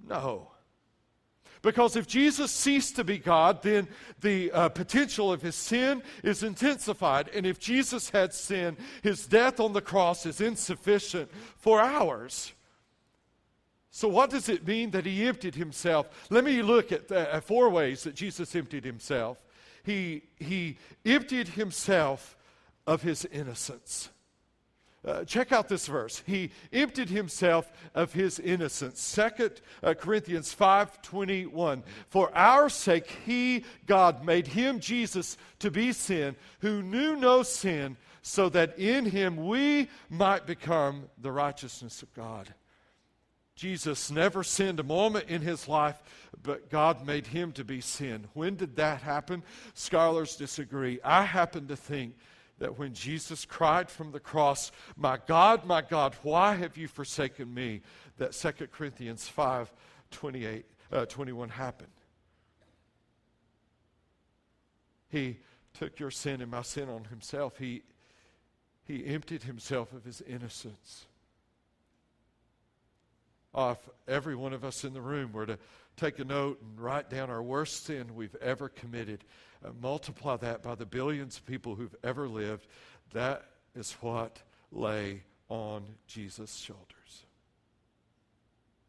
No. 0.06 0.50
Because 1.64 1.96
if 1.96 2.06
Jesus 2.06 2.52
ceased 2.52 2.96
to 2.96 3.04
be 3.04 3.16
God, 3.16 3.62
then 3.62 3.88
the 4.20 4.52
uh, 4.52 4.68
potential 4.68 5.32
of 5.32 5.40
his 5.40 5.54
sin 5.54 6.02
is 6.22 6.42
intensified. 6.42 7.30
And 7.34 7.46
if 7.46 7.58
Jesus 7.58 8.10
had 8.10 8.34
sin, 8.34 8.76
his 9.02 9.26
death 9.26 9.58
on 9.60 9.72
the 9.72 9.80
cross 9.80 10.26
is 10.26 10.42
insufficient 10.42 11.30
for 11.56 11.80
ours. 11.80 12.52
So, 13.90 14.08
what 14.08 14.28
does 14.28 14.50
it 14.50 14.66
mean 14.66 14.90
that 14.90 15.06
he 15.06 15.26
emptied 15.26 15.54
himself? 15.54 16.26
Let 16.28 16.44
me 16.44 16.60
look 16.60 16.92
at 16.92 17.10
uh, 17.10 17.40
four 17.40 17.70
ways 17.70 18.02
that 18.02 18.14
Jesus 18.14 18.54
emptied 18.54 18.84
himself. 18.84 19.38
He, 19.84 20.24
he 20.38 20.76
emptied 21.06 21.48
himself 21.48 22.36
of 22.86 23.02
his 23.02 23.24
innocence. 23.24 24.10
Uh, 25.04 25.22
check 25.24 25.52
out 25.52 25.68
this 25.68 25.86
verse. 25.86 26.22
He 26.26 26.50
emptied 26.72 27.10
himself 27.10 27.70
of 27.94 28.14
his 28.14 28.38
innocence. 28.38 29.00
Second 29.00 29.60
uh, 29.82 29.92
Corinthians 29.94 30.54
5:21. 30.54 31.82
For 32.08 32.34
our 32.34 32.70
sake 32.70 33.18
he 33.26 33.64
God 33.86 34.24
made 34.24 34.46
him 34.46 34.80
Jesus 34.80 35.36
to 35.58 35.70
be 35.70 35.92
sin 35.92 36.36
who 36.60 36.82
knew 36.82 37.16
no 37.16 37.42
sin 37.42 37.96
so 38.22 38.48
that 38.48 38.78
in 38.78 39.04
him 39.04 39.46
we 39.46 39.88
might 40.08 40.46
become 40.46 41.04
the 41.20 41.30
righteousness 41.30 42.02
of 42.02 42.12
God. 42.14 42.54
Jesus 43.54 44.10
never 44.10 44.42
sinned 44.42 44.80
a 44.80 44.84
moment 44.84 45.28
in 45.28 45.42
his 45.42 45.68
life, 45.68 46.02
but 46.42 46.70
God 46.70 47.06
made 47.06 47.26
him 47.26 47.52
to 47.52 47.64
be 47.64 47.80
sin. 47.80 48.26
When 48.32 48.56
did 48.56 48.76
that 48.76 49.02
happen? 49.02 49.42
Scholars 49.74 50.36
disagree. 50.36 50.98
I 51.04 51.22
happen 51.22 51.68
to 51.68 51.76
think 51.76 52.14
that 52.58 52.78
when 52.78 52.94
Jesus 52.94 53.44
cried 53.44 53.90
from 53.90 54.12
the 54.12 54.20
cross, 54.20 54.70
My 54.96 55.18
God, 55.26 55.64
my 55.64 55.82
God, 55.82 56.14
why 56.22 56.54
have 56.54 56.76
you 56.76 56.88
forsaken 56.88 57.52
me? 57.52 57.82
That 58.18 58.32
2 58.32 58.68
Corinthians 58.68 59.28
5 59.28 59.72
28, 60.10 60.64
uh, 60.92 61.06
21 61.06 61.48
happened. 61.48 61.88
He 65.08 65.38
took 65.72 65.98
your 65.98 66.10
sin 66.10 66.40
and 66.40 66.50
my 66.50 66.62
sin 66.62 66.88
on 66.88 67.04
himself. 67.04 67.58
He, 67.58 67.82
he 68.84 69.06
emptied 69.06 69.42
himself 69.42 69.92
of 69.92 70.04
his 70.04 70.20
innocence. 70.20 71.06
Oh, 73.54 73.70
if 73.70 73.78
every 74.08 74.34
one 74.34 74.52
of 74.52 74.64
us 74.64 74.84
in 74.84 74.94
the 74.94 75.00
room 75.00 75.32
were 75.32 75.46
to 75.46 75.58
take 75.96 76.18
a 76.18 76.24
note 76.24 76.60
and 76.60 76.80
write 76.80 77.08
down 77.08 77.30
our 77.30 77.42
worst 77.42 77.86
sin 77.86 78.16
we've 78.16 78.34
ever 78.36 78.68
committed, 78.68 79.24
multiply 79.80 80.36
that 80.36 80.62
by 80.62 80.74
the 80.74 80.86
billions 80.86 81.38
of 81.38 81.46
people 81.46 81.74
who've 81.74 81.94
ever 82.02 82.28
lived, 82.28 82.66
that 83.12 83.44
is 83.74 83.92
what 84.00 84.42
lay 84.70 85.22
on 85.48 85.84
Jesus' 86.06 86.56
shoulders. 86.56 87.26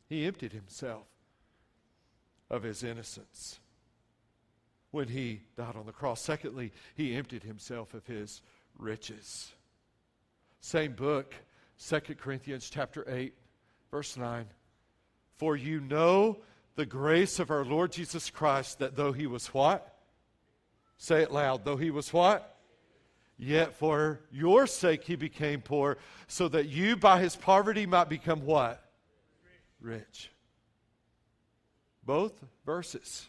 He 0.07 0.25
emptied 0.25 0.53
himself 0.53 1.07
of 2.49 2.63
his 2.63 2.83
innocence 2.83 3.59
when 4.91 5.07
he 5.07 5.41
died 5.57 5.75
on 5.75 5.85
the 5.85 5.91
cross. 5.91 6.21
Secondly, 6.21 6.71
he 6.95 7.15
emptied 7.15 7.43
himself 7.43 7.93
of 7.93 8.05
his 8.05 8.41
riches. 8.77 9.51
Same 10.61 10.93
book, 10.93 11.35
2 11.85 11.99
Corinthians 12.15 12.69
chapter 12.69 13.03
8, 13.07 13.33
verse 13.91 14.15
9. 14.15 14.45
For 15.37 15.55
you 15.55 15.81
know 15.81 16.37
the 16.75 16.85
grace 16.85 17.39
of 17.39 17.51
our 17.51 17.65
Lord 17.65 17.91
Jesus 17.91 18.29
Christ, 18.29 18.79
that 18.79 18.95
though 18.95 19.11
he 19.11 19.27
was 19.27 19.47
what? 19.47 19.94
Say 20.97 21.21
it 21.21 21.31
loud. 21.31 21.65
Though 21.65 21.77
he 21.77 21.91
was 21.91 22.11
what? 22.13 22.57
Yet 23.37 23.73
for 23.73 24.21
your 24.31 24.65
sake 24.65 25.03
he 25.03 25.15
became 25.15 25.61
poor, 25.61 25.97
so 26.27 26.47
that 26.49 26.69
you 26.69 26.95
by 26.95 27.19
his 27.19 27.35
poverty 27.35 27.85
might 27.85 28.07
become 28.07 28.45
what? 28.45 28.81
Rich. 29.81 30.31
Both 32.05 32.43
verses, 32.65 33.27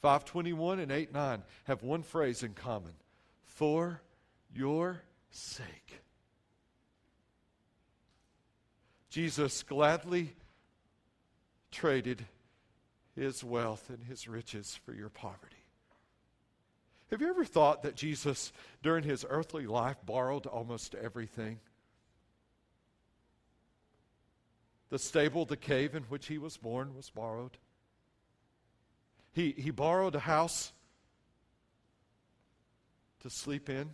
521 0.00 0.80
and 0.80 0.92
8 0.92 1.12
9, 1.12 1.42
have 1.64 1.82
one 1.82 2.02
phrase 2.02 2.42
in 2.42 2.54
common 2.54 2.92
for 3.44 4.00
your 4.54 5.02
sake. 5.30 6.00
Jesus 9.10 9.62
gladly 9.62 10.34
traded 11.70 12.24
his 13.14 13.44
wealth 13.44 13.90
and 13.90 14.02
his 14.04 14.26
riches 14.26 14.78
for 14.86 14.94
your 14.94 15.10
poverty. 15.10 15.61
Have 17.12 17.20
you 17.20 17.28
ever 17.28 17.44
thought 17.44 17.82
that 17.82 17.94
Jesus, 17.94 18.54
during 18.82 19.04
his 19.04 19.26
earthly 19.28 19.66
life, 19.66 19.98
borrowed 20.06 20.46
almost 20.46 20.94
everything? 20.94 21.60
The 24.88 24.98
stable, 24.98 25.44
the 25.44 25.58
cave 25.58 25.94
in 25.94 26.04
which 26.04 26.28
he 26.28 26.38
was 26.38 26.56
born, 26.56 26.94
was 26.96 27.10
borrowed. 27.10 27.58
He, 29.34 29.52
he 29.52 29.70
borrowed 29.70 30.14
a 30.14 30.20
house 30.20 30.72
to 33.20 33.28
sleep 33.28 33.68
in. 33.68 33.90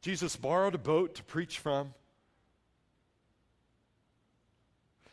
Jesus 0.00 0.34
borrowed 0.34 0.74
a 0.74 0.78
boat 0.78 1.16
to 1.16 1.22
preach 1.22 1.58
from. 1.58 1.92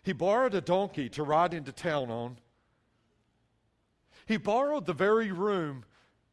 He 0.01 0.13
borrowed 0.13 0.53
a 0.56 0.62
donkey 0.62 1.10
to 1.10 1.24
ride 1.24 1.53
into 1.53 1.74
town 1.74 2.10
on. 2.10 2.38
He 4.25 4.38
borrowed 4.38 4.86
the 4.86 4.94
very 4.94 5.32
room 5.32 5.86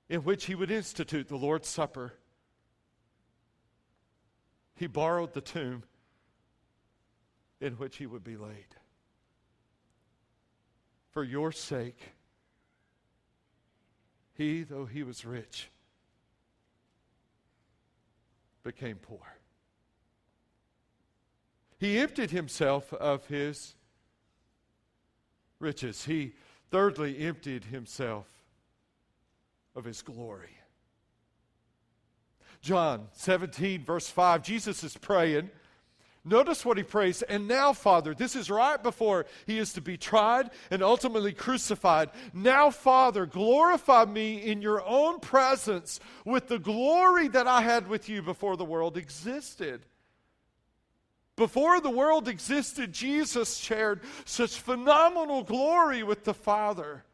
in 0.09 0.25
which 0.25 0.47
he 0.47 0.55
would 0.55 0.71
institute 0.71 1.29
the 1.29 1.37
Lord's 1.37 1.69
Supper. 1.69 2.15
He 4.75 4.87
borrowed 4.87 5.33
the 5.33 5.41
tomb 5.41 5.83
in 7.61 7.75
which 7.75 7.97
he 7.97 8.07
would 8.07 8.25
be 8.25 8.37
laid. 8.37 8.77
For 11.11 11.25
your 11.25 11.51
sake, 11.51 12.13
he, 14.35 14.63
though 14.63 14.87
he 14.87 15.03
was 15.03 15.25
rich, 15.25 15.69
became 18.63 18.97
poor. 18.97 19.39
He 21.79 21.99
emptied 21.99 22.31
himself 22.31 22.93
of 22.93 23.27
his 23.27 23.75
riches. 25.59 26.05
He 26.05 26.35
Thirdly, 26.71 27.19
emptied 27.19 27.65
himself 27.65 28.27
of 29.75 29.85
his 29.85 30.03
glory. 30.03 30.51
John 32.61 33.09
17, 33.13 33.85
verse 33.85 34.09
5, 34.09 34.43
Jesus 34.43 34.83
is 34.83 34.97
praying. 34.97 35.51
Notice 36.25 36.65
what 36.65 36.77
he 36.77 36.83
prays. 36.83 37.23
And 37.23 37.49
now, 37.49 37.73
Father, 37.73 38.13
this 38.15 38.37
is 38.37 38.51
right 38.51 38.83
before 38.83 39.25
he 39.47 39.59
is 39.59 39.73
to 39.75 39.81
be 39.81 39.97
tried 39.97 40.51
and 40.71 40.83
ultimately 40.83 41.33
crucified. 41.33 42.11
Now, 42.35 42.71
Father, 42.71 43.25
glorify 43.25 44.05
me 44.05 44.37
in 44.37 44.61
your 44.61 44.85
own 44.85 45.21
presence 45.21 46.01
with 46.27 46.49
the 46.49 46.59
glory 46.59 47.29
that 47.29 47.47
I 47.47 47.63
had 47.63 47.89
with 47.89 48.09
you 48.09 48.21
before 48.21 48.57
the 48.57 48.65
world 48.65 48.99
existed. 48.99 49.87
Before 51.39 51.81
the 51.81 51.89
world 51.89 52.27
existed, 52.27 52.93
Jesus 52.93 53.59
shared 53.59 54.01
such 54.25 54.59
phenomenal 54.59 55.45
glory 55.45 56.03
with 56.03 56.25
the 56.25 56.35
Father. 56.35 57.05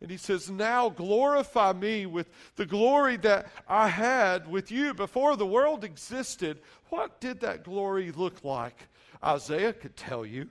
And 0.00 0.08
he 0.08 0.18
says, 0.18 0.48
Now 0.48 0.88
glorify 0.88 1.72
me 1.72 2.06
with 2.06 2.30
the 2.54 2.64
glory 2.64 3.16
that 3.18 3.50
I 3.68 3.88
had 3.88 4.48
with 4.48 4.70
you 4.70 4.94
before 4.94 5.36
the 5.36 5.48
world 5.48 5.82
existed. 5.82 6.60
What 6.90 7.20
did 7.20 7.40
that 7.40 7.64
glory 7.64 8.12
look 8.12 8.44
like? 8.44 8.86
Isaiah 9.22 9.72
could 9.72 9.96
tell 9.96 10.24
you. 10.24 10.48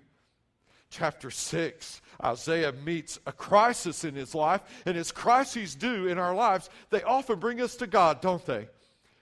Chapter 0.90 1.32
6, 1.32 2.02
Isaiah 2.22 2.74
meets 2.74 3.18
a 3.26 3.32
crisis 3.32 4.04
in 4.04 4.16
his 4.16 4.36
life, 4.36 4.62
and 4.86 4.98
as 4.98 5.12
crises 5.12 5.74
do 5.76 6.08
in 6.08 6.18
our 6.18 6.36
lives, 6.36 6.70
they 6.90 7.04
often 7.04 7.40
bring 7.40 7.62
us 7.62 7.76
to 7.78 7.88
God, 7.88 8.20
don't 8.22 8.46
they? 8.46 8.68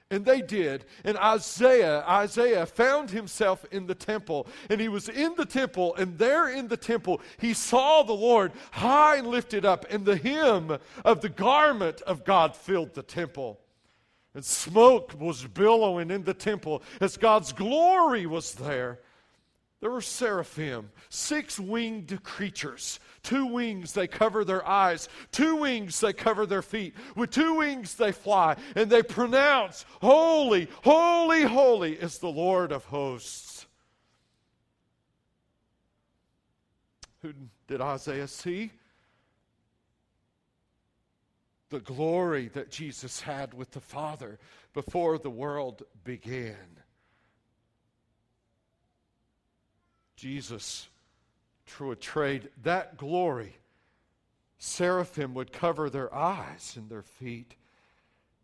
And 0.10 0.24
they 0.24 0.42
did. 0.42 0.86
And 1.04 1.18
Isaiah, 1.18 2.04
Isaiah 2.08 2.66
found 2.66 3.12
himself 3.12 3.66
in 3.72 3.88
the 3.88 3.96
temple. 3.96 4.48
And 4.70 4.80
he 4.80 4.88
was 4.88 5.10
in 5.10 5.36
the 5.36 5.46
temple, 5.46 5.96
and 5.96 6.18
there 6.18 6.48
in 6.48 6.70
the 6.70 6.78
temple, 6.78 7.22
he 7.38 7.54
saw 7.54 8.04
the 8.04 8.14
Lord 8.14 8.54
high 8.72 9.18
and 9.18 9.28
lifted 9.28 9.66
up, 9.66 9.86
and 9.90 10.06
the 10.06 10.16
hem 10.16 10.78
of 11.04 11.22
the 11.22 11.30
garment 11.30 12.02
of 12.04 12.24
God 12.24 12.56
filled 12.56 12.94
the 12.94 13.04
temple. 13.04 13.60
And 14.34 14.46
smoke 14.46 15.20
was 15.20 15.46
billowing 15.46 16.12
in 16.12 16.24
the 16.24 16.34
temple 16.34 16.84
as 17.02 17.18
God's 17.18 17.52
glory 17.52 18.26
was 18.26 18.54
there. 18.54 19.00
There 19.80 19.92
were 19.92 20.02
seraphim, 20.02 20.90
six 21.10 21.60
winged 21.60 22.24
creatures. 22.24 23.00
Two 23.22 23.46
wings 23.46 23.94
they 23.94 24.08
cover 24.08 24.44
their 24.44 24.68
eyes, 24.68 25.08
two 25.32 25.58
wings 25.58 26.00
they 26.00 26.14
cover 26.14 26.48
their 26.48 26.64
feet. 26.64 26.96
With 27.16 27.30
two 27.30 27.56
wings 27.56 27.94
they 27.94 28.12
fly, 28.12 28.56
and 28.76 28.90
they 28.90 29.04
pronounce, 29.04 29.86
Holy, 30.02 30.68
holy, 30.84 31.44
holy 31.44 31.94
is 31.94 32.18
the 32.18 32.28
Lord 32.28 32.72
of 32.72 32.86
hosts. 32.86 33.68
Who 37.22 37.34
did 37.68 37.82
Isaiah 37.82 38.28
see? 38.28 38.72
The 41.70 41.82
glory 41.82 42.48
that 42.54 42.72
Jesus 42.72 43.22
had 43.22 43.54
with 43.54 43.72
the 43.72 43.82
Father 43.82 44.40
before 44.74 45.20
the 45.20 45.30
world 45.30 45.84
began. 46.04 46.77
Jesus 50.18 50.90
would 51.80 52.02
trade 52.02 52.50
that 52.64 52.98
glory. 52.98 53.56
Seraphim 54.58 55.34
would 55.36 55.54
cover 55.54 55.90
their 55.90 56.14
eyes 56.14 56.74
and 56.76 56.90
their 56.90 57.04
feet, 57.04 57.56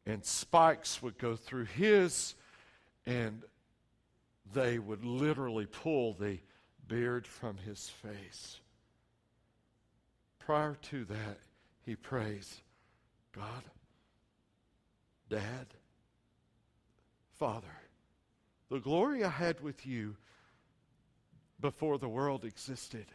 and 0.05 0.23
spikes 0.23 1.01
would 1.01 1.17
go 1.17 1.35
through 1.35 1.65
his, 1.65 2.35
and 3.05 3.41
they 4.53 4.77
would 4.77 5.03
literally 5.03 5.65
pull 5.65 6.13
the 6.13 6.37
beard 6.87 7.25
from 7.25 7.57
his 7.57 7.89
face. 7.89 8.59
Prior 10.39 10.77
to 10.83 11.05
that, 11.05 11.39
he 11.85 11.95
prays, 11.95 12.61
God, 13.35 13.63
Dad, 15.29 15.67
Father, 17.39 17.79
the 18.69 18.79
glory 18.79 19.23
I 19.23 19.29
had 19.29 19.61
with 19.61 19.87
you 19.87 20.15
before 21.63 21.97
the 21.97 22.09
world 22.09 22.43
existed. 22.43 23.05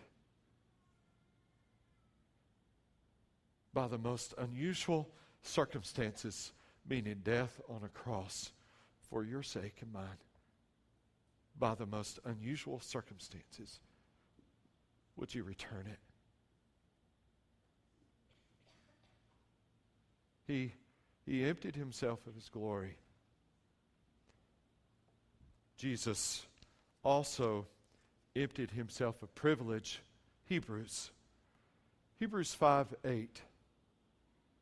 By 3.74 3.88
the 3.88 3.98
most 3.98 4.32
unusual 4.38 5.06
circumstances, 5.42 6.52
meaning 6.88 7.20
death 7.22 7.60
on 7.68 7.82
a 7.84 7.88
cross 7.88 8.52
for 9.10 9.22
your 9.22 9.42
sake 9.42 9.76
and 9.82 9.92
mine. 9.92 10.16
by 11.58 11.74
the 11.74 11.86
most 11.86 12.20
unusual 12.24 12.80
circumstances, 12.80 13.80
would 15.16 15.34
you 15.34 15.42
return 15.42 15.86
it? 15.86 15.98
He, 20.46 20.72
he 21.26 21.44
emptied 21.44 21.76
himself 21.76 22.26
of 22.26 22.34
his 22.34 22.48
glory. 22.48 22.96
Jesus 25.76 26.46
also 27.04 27.66
emptied 28.34 28.70
himself 28.72 29.22
of 29.22 29.34
privilege. 29.34 30.00
Hebrews. 30.46 31.10
Hebrews 32.18 32.54
5 32.54 32.94
8. 33.04 33.42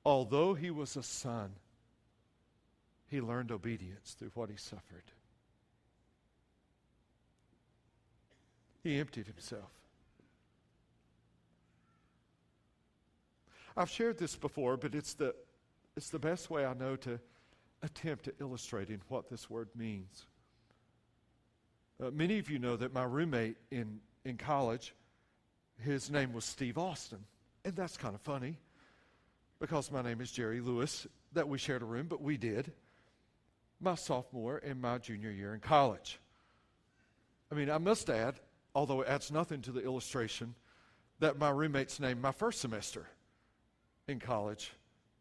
Although 0.04 0.54
he 0.54 0.70
was 0.70 0.96
a 0.96 1.02
son, 1.02 1.52
he 3.08 3.20
learned 3.20 3.50
obedience 3.50 4.14
through 4.18 4.30
what 4.34 4.50
he 4.50 4.56
suffered. 4.56 5.04
He 8.82 8.98
emptied 8.98 9.26
himself. 9.26 9.70
I've 13.76 13.90
shared 13.90 14.18
this 14.18 14.36
before, 14.36 14.76
but 14.76 14.94
it's 14.94 15.14
the, 15.14 15.34
it's 15.96 16.08
the 16.08 16.18
best 16.18 16.50
way 16.50 16.64
I 16.64 16.72
know 16.74 16.96
to 16.96 17.20
attempt 17.82 18.28
at 18.28 18.34
illustrating 18.40 19.00
what 19.08 19.28
this 19.28 19.50
word 19.50 19.68
means. 19.74 20.26
Uh, 22.02 22.10
many 22.10 22.38
of 22.38 22.50
you 22.50 22.58
know 22.58 22.76
that 22.76 22.92
my 22.92 23.04
roommate 23.04 23.56
in, 23.70 24.00
in 24.24 24.36
college, 24.36 24.94
his 25.78 26.10
name 26.10 26.32
was 26.32 26.44
Steve 26.44 26.76
Austin. 26.76 27.18
And 27.64 27.74
that's 27.74 27.96
kind 27.96 28.14
of 28.14 28.20
funny 28.20 28.56
because 29.58 29.90
my 29.90 30.02
name 30.02 30.20
is 30.20 30.30
Jerry 30.30 30.60
Lewis, 30.60 31.06
that 31.32 31.48
we 31.48 31.58
shared 31.58 31.82
a 31.82 31.86
room, 31.86 32.06
but 32.08 32.20
we 32.20 32.36
did 32.36 32.72
my 33.80 33.94
sophomore 33.94 34.58
and 34.58 34.80
my 34.80 34.98
junior 34.98 35.30
year 35.30 35.54
in 35.54 35.60
college. 35.60 36.18
I 37.50 37.54
mean, 37.54 37.70
I 37.70 37.78
must 37.78 38.10
add, 38.10 38.34
although 38.74 39.02
it 39.02 39.08
adds 39.08 39.30
nothing 39.30 39.62
to 39.62 39.72
the 39.72 39.82
illustration, 39.82 40.54
that 41.20 41.38
my 41.38 41.50
roommate's 41.50 42.00
name, 42.00 42.20
my 42.20 42.32
first 42.32 42.60
semester 42.60 43.06
in 44.08 44.18
college, 44.18 44.72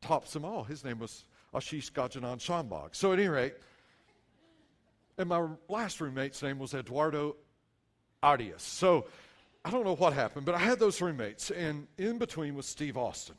tops 0.02 0.34
them 0.34 0.44
all. 0.44 0.64
His 0.64 0.84
name 0.84 1.00
was 1.00 1.24
Ashish 1.54 1.92
Gajanan 1.92 2.38
Shambhag. 2.38 2.96
So, 2.96 3.14
at 3.14 3.20
any 3.20 3.28
rate, 3.30 3.54
and 5.18 5.30
my 5.30 5.48
last 5.70 6.02
roommate's 6.02 6.42
name 6.44 6.60
was 6.60 6.74
Eduardo 6.74 7.36
Arias. 8.22 8.62
So, 8.62 9.08
I 9.64 9.72
don't 9.72 9.84
know 9.84 9.96
what 9.96 10.14
happened, 10.14 10.46
but 10.46 10.54
I 10.54 10.60
had 10.60 10.80
those 10.80 11.02
roommates, 11.02 11.50
and 11.50 11.88
in 11.98 12.20
between 12.20 12.54
was 12.54 12.68
Steve 12.68 12.98
Austin. 12.98 13.36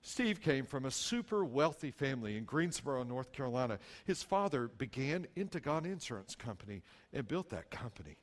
Steve 0.00 0.40
came 0.40 0.64
from 0.64 0.86
a 0.86 0.90
super 0.90 1.44
wealthy 1.44 1.90
family 1.90 2.38
in 2.38 2.44
Greensboro, 2.44 3.02
North 3.02 3.30
Carolina. 3.32 3.78
His 4.06 4.22
father 4.22 4.68
began 4.68 5.26
Integon 5.36 5.84
Insurance 5.84 6.34
Company 6.34 6.82
and 7.12 7.28
built 7.28 7.50
that 7.50 7.70
company. 7.70 8.16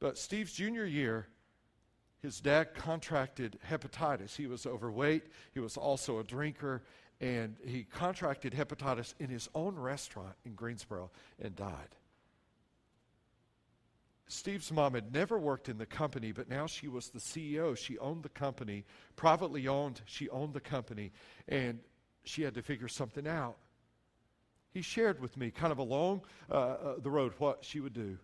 But 0.00 0.18
Steve's 0.18 0.52
junior 0.52 0.84
year, 0.84 1.28
his 2.22 2.40
dad 2.40 2.74
contracted 2.74 3.60
hepatitis. 3.70 4.34
He 4.34 4.48
was 4.48 4.66
overweight, 4.66 5.26
he 5.52 5.60
was 5.60 5.76
also 5.76 6.18
a 6.18 6.24
drinker, 6.24 6.82
and 7.22 7.56
he 7.64 7.84
contracted 7.84 8.52
hepatitis 8.52 9.14
in 9.20 9.30
his 9.30 9.48
own 9.54 9.76
restaurant 9.76 10.34
in 10.44 10.54
Greensboro 10.54 11.08
and 11.40 11.54
died. 11.54 11.94
Steve's 14.26 14.72
mom 14.72 14.94
had 14.94 15.12
never 15.12 15.38
worked 15.38 15.68
in 15.68 15.78
the 15.78 15.86
company, 15.86 16.32
but 16.32 16.48
now 16.48 16.66
she 16.66 16.88
was 16.88 17.10
the 17.10 17.20
CEO. 17.20 17.76
She 17.76 17.96
owned 17.98 18.24
the 18.24 18.28
company, 18.28 18.84
privately 19.14 19.68
owned. 19.68 20.00
She 20.04 20.28
owned 20.30 20.52
the 20.52 20.60
company, 20.60 21.12
and 21.48 21.78
she 22.24 22.42
had 22.42 22.54
to 22.54 22.62
figure 22.62 22.88
something 22.88 23.28
out. 23.28 23.56
He 24.72 24.82
shared 24.82 25.20
with 25.20 25.36
me, 25.36 25.50
kind 25.50 25.70
of 25.70 25.78
along 25.78 26.22
uh, 26.50 26.54
uh, 26.54 26.94
the 27.00 27.10
road, 27.10 27.34
what 27.38 27.64
she 27.64 27.78
would 27.78 27.92
do. 27.92 28.18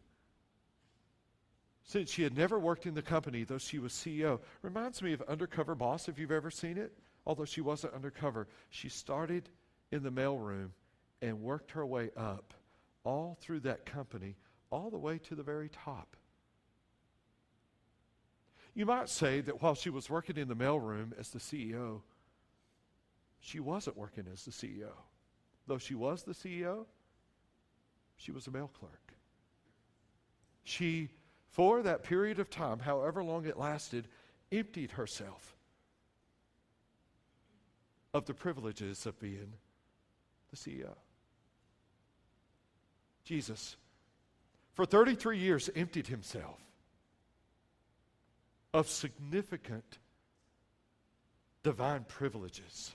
Since 1.85 2.11
she 2.11 2.23
had 2.23 2.37
never 2.37 2.59
worked 2.59 2.87
in 2.87 2.95
the 2.95 3.03
company, 3.03 3.45
though 3.45 3.59
she 3.59 3.79
was 3.79 3.93
CEO, 3.93 4.41
reminds 4.63 5.03
me 5.03 5.13
of 5.13 5.23
Undercover 5.23 5.75
Boss, 5.75 6.09
if 6.09 6.19
you've 6.19 6.33
ever 6.33 6.51
seen 6.51 6.79
it. 6.79 6.99
Although 7.29 7.45
she 7.45 7.61
wasn't 7.61 7.93
undercover, 7.93 8.49
she 8.71 8.89
started 8.89 9.51
in 9.93 10.03
the 10.03 10.11
mailroom 10.11 10.71
and 11.21 11.43
worked 11.43 11.73
her 11.73 11.85
way 11.85 12.11
up 12.17 12.55
all 13.05 13.37
through 13.41 13.61
that 13.61 13.85
company, 13.85 14.35
all 14.71 14.91
the 14.91 14.99
way 14.99 15.19
to 15.19 15.35
the 15.35 15.43
very 15.43 15.69
top. 15.69 16.17
You 18.75 18.87
might 18.87 19.11
say 19.11 19.43
that 19.43 19.61
while 19.61 19.75
she 19.75 19.91
was 19.91 20.09
working 20.09 20.39
in 20.39 20.49
the 20.49 20.57
mailroom 20.57 21.13
as 21.19 21.29
the 21.29 21.39
CEO, 21.39 22.01
she 23.41 23.61
wasn't 23.61 23.99
working 23.99 24.25
as 24.33 24.45
the 24.45 24.51
CEO. 24.51 24.93
Though 25.67 25.79
she 25.79 25.95
was 25.95 26.23
the 26.23 26.33
CEO, 26.33 26.87
she 28.17 28.33
was 28.33 28.47
a 28.47 28.51
mail 28.51 28.71
clerk. 28.79 29.13
She 30.65 31.11
for 31.51 31.83
that 31.83 32.05
period 32.05 32.39
of 32.39 32.49
time, 32.49 32.79
however 32.79 33.23
long 33.23 33.45
it 33.45 33.59
lasted, 33.59 34.09
emptied 34.51 34.93
herself 34.93 35.58
of 38.15 38.27
the 38.27 38.35
privileges 38.35 39.07
of 39.07 39.19
being 39.21 39.53
the 40.51 40.57
CEO. 40.57 40.95
Jesus, 43.25 43.77
for 44.75 44.87
33 44.87 45.39
years, 45.39 45.69
emptied 45.77 46.07
himself 46.07 46.59
of 48.73 48.89
significant 48.89 49.99
divine 51.63 52.05
privileges 52.09 52.95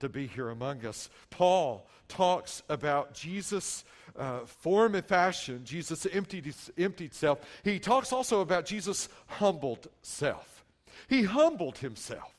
to 0.00 0.08
be 0.08 0.26
here 0.26 0.50
among 0.50 0.84
us. 0.84 1.08
Paul 1.30 1.88
talks 2.08 2.62
about 2.68 3.14
Jesus' 3.14 3.84
uh, 4.16 4.40
form 4.40 4.94
and 4.94 5.04
fashion, 5.04 5.62
Jesus 5.64 6.06
emptied, 6.12 6.54
emptied 6.76 7.14
self. 7.14 7.40
He 7.64 7.78
talks 7.78 8.12
also 8.12 8.40
about 8.40 8.66
Jesus' 8.66 9.08
humbled 9.26 9.88
self. 10.02 10.64
He 11.08 11.22
humbled 11.22 11.78
himself. 11.78 12.34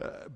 Uh, 0.00 0.28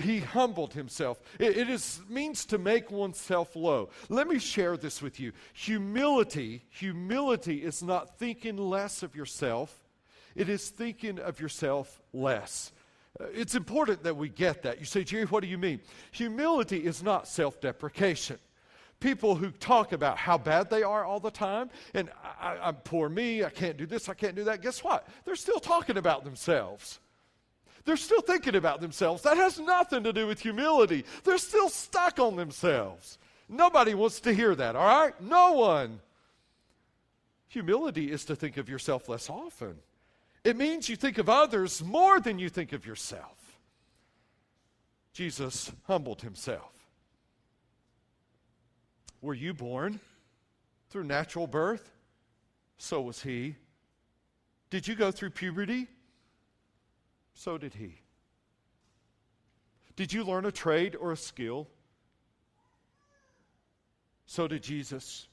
he 0.00 0.18
humbled 0.18 0.74
himself. 0.74 1.20
It, 1.38 1.56
it 1.56 1.70
is, 1.70 2.00
means 2.08 2.44
to 2.46 2.58
make 2.58 2.90
oneself 2.90 3.54
low. 3.54 3.90
Let 4.08 4.26
me 4.26 4.38
share 4.38 4.76
this 4.76 5.00
with 5.00 5.20
you. 5.20 5.32
Humility, 5.52 6.64
humility 6.70 7.62
is 7.62 7.82
not 7.82 8.18
thinking 8.18 8.56
less 8.56 9.02
of 9.02 9.14
yourself, 9.14 9.84
it 10.34 10.48
is 10.48 10.68
thinking 10.68 11.20
of 11.20 11.40
yourself 11.40 12.00
less. 12.12 12.72
Uh, 13.20 13.26
it's 13.32 13.54
important 13.54 14.02
that 14.02 14.16
we 14.16 14.28
get 14.28 14.62
that. 14.62 14.80
You 14.80 14.84
say, 14.84 15.04
Jerry, 15.04 15.26
what 15.26 15.42
do 15.42 15.48
you 15.48 15.58
mean? 15.58 15.80
Humility 16.10 16.84
is 16.84 17.02
not 17.02 17.28
self 17.28 17.60
deprecation. 17.60 18.38
People 18.98 19.34
who 19.36 19.50
talk 19.50 19.92
about 19.92 20.16
how 20.16 20.38
bad 20.38 20.70
they 20.70 20.82
are 20.82 21.04
all 21.04 21.20
the 21.20 21.30
time, 21.30 21.68
and 21.92 22.10
I, 22.40 22.68
am 22.68 22.76
poor 22.76 23.08
me, 23.08 23.44
I 23.44 23.50
can't 23.50 23.76
do 23.76 23.86
this, 23.86 24.08
I 24.08 24.14
can't 24.14 24.34
do 24.34 24.44
that. 24.44 24.62
Guess 24.62 24.82
what? 24.82 25.06
They're 25.24 25.36
still 25.36 25.60
talking 25.60 25.98
about 25.98 26.24
themselves. 26.24 27.00
They're 27.84 27.96
still 27.96 28.22
thinking 28.22 28.54
about 28.54 28.80
themselves. 28.80 29.22
That 29.22 29.36
has 29.36 29.58
nothing 29.58 30.04
to 30.04 30.12
do 30.12 30.26
with 30.26 30.40
humility. 30.40 31.04
They're 31.22 31.38
still 31.38 31.68
stuck 31.68 32.18
on 32.18 32.36
themselves. 32.36 33.18
Nobody 33.48 33.94
wants 33.94 34.20
to 34.20 34.32
hear 34.32 34.54
that, 34.54 34.74
all 34.74 34.86
right? 34.86 35.20
No 35.20 35.52
one. 35.52 36.00
Humility 37.48 38.10
is 38.10 38.24
to 38.24 38.36
think 38.36 38.56
of 38.56 38.68
yourself 38.68 39.08
less 39.08 39.28
often. 39.28 39.76
It 40.44 40.56
means 40.56 40.88
you 40.88 40.96
think 40.96 41.18
of 41.18 41.28
others 41.28 41.82
more 41.82 42.20
than 42.20 42.38
you 42.38 42.48
think 42.48 42.72
of 42.72 42.86
yourself. 42.86 43.58
Jesus 45.12 45.70
humbled 45.86 46.22
himself. 46.22 46.72
Were 49.22 49.34
you 49.34 49.54
born 49.54 50.00
through 50.90 51.04
natural 51.04 51.46
birth? 51.46 51.90
So 52.76 53.00
was 53.00 53.22
he. 53.22 53.56
Did 54.70 54.88
you 54.88 54.94
go 54.94 55.10
through 55.10 55.30
puberty? 55.30 55.86
So 57.34 57.58
did 57.58 57.74
he. 57.74 57.96
Did 59.96 60.12
you 60.12 60.24
learn 60.24 60.46
a 60.46 60.52
trade 60.52 60.96
or 60.96 61.12
a 61.12 61.16
skill? 61.16 61.68
So 64.26 64.48
did 64.48 64.62
Jesus. 64.62 65.28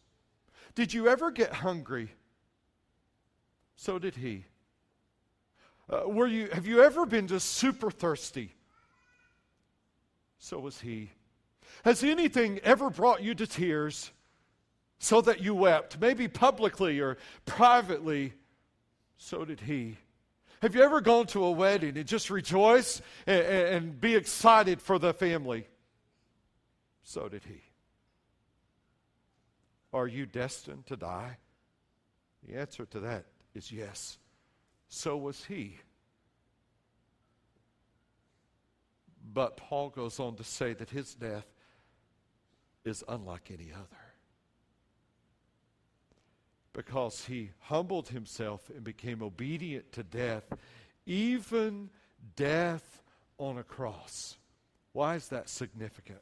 Did 0.76 0.94
you 0.94 1.08
ever 1.08 1.32
get 1.32 1.54
hungry? 1.54 2.10
So 3.76 3.98
did 3.98 4.16
he. 4.16 4.46
Uh, 5.90 6.08
were 6.08 6.28
you, 6.28 6.48
have 6.54 6.68
you 6.68 6.84
ever 6.84 7.06
been 7.06 7.28
just 7.28 7.50
super 7.54 7.90
thirsty? 7.90 8.54
So 10.38 10.60
was 10.60 10.80
he. 10.80 11.10
Has 11.84 12.04
anything 12.04 12.60
ever 12.60 12.90
brought 12.90 13.24
you 13.24 13.34
to 13.36 13.48
tears 13.48 14.12
so 15.00 15.22
that 15.22 15.42
you 15.42 15.56
wept, 15.56 16.00
maybe 16.00 16.28
publicly 16.28 17.00
or 17.00 17.18
privately? 17.46 18.34
So 19.18 19.46
did 19.46 19.62
he. 19.62 19.98
Have 20.62 20.76
you 20.76 20.84
ever 20.84 21.02
gone 21.02 21.26
to 21.28 21.44
a 21.44 21.52
wedding 21.52 21.98
and 21.98 22.08
just 22.08 22.30
rejoice 22.30 23.02
and, 23.26 23.42
and 23.46 24.02
be 24.02 24.16
excited 24.16 24.82
for 24.82 25.00
the 25.00 25.14
family? 25.14 25.68
So 27.04 27.28
did 27.28 27.44
he. 27.46 27.62
Are 29.94 30.08
you 30.08 30.26
destined 30.26 30.86
to 30.88 30.96
die? 30.96 31.38
The 32.48 32.56
answer 32.58 32.86
to 32.86 33.00
that 33.02 33.26
is 33.54 33.72
yes 33.72 34.18
so 34.92 35.16
was 35.16 35.46
he. 35.46 35.78
But 39.34 39.56
Paul 39.56 39.90
goes 39.90 40.20
on 40.20 40.36
to 40.36 40.44
say 40.44 40.74
that 40.74 40.90
his 40.90 41.16
death 41.16 41.46
is 42.84 43.02
unlike 43.08 43.50
any 43.52 43.72
other. 43.74 44.01
Because 46.74 47.26
he 47.26 47.52
humbled 47.60 48.10
himself 48.10 48.70
and 48.70 48.84
became 48.84 49.22
obedient 49.22 49.92
to 49.92 50.04
death, 50.04 50.46
even 51.06 51.90
death 52.36 53.02
on 53.38 53.58
a 53.58 53.64
cross. 53.64 54.38
Why 54.94 55.16
is 55.16 55.28
that 55.30 55.50
significant? 55.50 56.22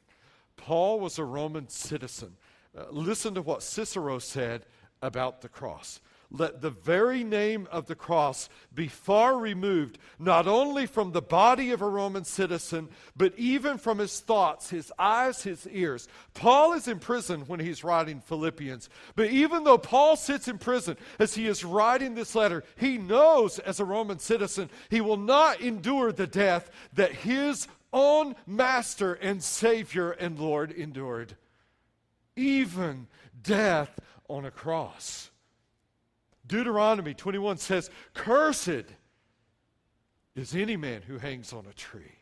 Paul 0.56 1.00
was 1.00 1.18
a 1.18 1.24
Roman 1.24 1.68
citizen. 1.68 2.36
Uh, 2.76 2.84
listen 2.90 3.34
to 3.34 3.42
what 3.42 3.62
Cicero 3.62 4.18
said 4.18 4.66
about 5.02 5.40
the 5.40 5.48
cross. 5.48 6.00
Let 6.32 6.60
the 6.60 6.70
very 6.70 7.24
name 7.24 7.66
of 7.72 7.86
the 7.86 7.96
cross 7.96 8.48
be 8.72 8.86
far 8.86 9.36
removed, 9.36 9.98
not 10.16 10.46
only 10.46 10.86
from 10.86 11.10
the 11.10 11.20
body 11.20 11.72
of 11.72 11.82
a 11.82 11.88
Roman 11.88 12.24
citizen, 12.24 12.88
but 13.16 13.36
even 13.36 13.78
from 13.78 13.98
his 13.98 14.20
thoughts, 14.20 14.70
his 14.70 14.92
eyes, 14.96 15.42
his 15.42 15.66
ears. 15.66 16.06
Paul 16.34 16.72
is 16.74 16.86
in 16.86 17.00
prison 17.00 17.40
when 17.48 17.58
he's 17.58 17.82
writing 17.82 18.20
Philippians. 18.20 18.88
But 19.16 19.30
even 19.30 19.64
though 19.64 19.78
Paul 19.78 20.14
sits 20.14 20.46
in 20.46 20.58
prison 20.58 20.96
as 21.18 21.34
he 21.34 21.48
is 21.48 21.64
writing 21.64 22.14
this 22.14 22.36
letter, 22.36 22.62
he 22.76 22.96
knows 22.96 23.58
as 23.58 23.80
a 23.80 23.84
Roman 23.84 24.20
citizen 24.20 24.70
he 24.88 25.00
will 25.00 25.16
not 25.16 25.60
endure 25.60 26.12
the 26.12 26.28
death 26.28 26.70
that 26.92 27.10
his 27.10 27.66
own 27.92 28.36
master 28.46 29.14
and 29.14 29.42
Savior 29.42 30.12
and 30.12 30.38
Lord 30.38 30.70
endured. 30.70 31.36
Even 32.36 33.08
death 33.42 33.98
on 34.28 34.44
a 34.44 34.50
cross. 34.52 35.30
Deuteronomy 36.50 37.14
21 37.14 37.58
says, 37.58 37.90
Cursed 38.12 38.84
is 40.34 40.56
any 40.56 40.76
man 40.76 41.00
who 41.02 41.16
hangs 41.16 41.52
on 41.52 41.64
a 41.70 41.72
tree. 41.72 42.18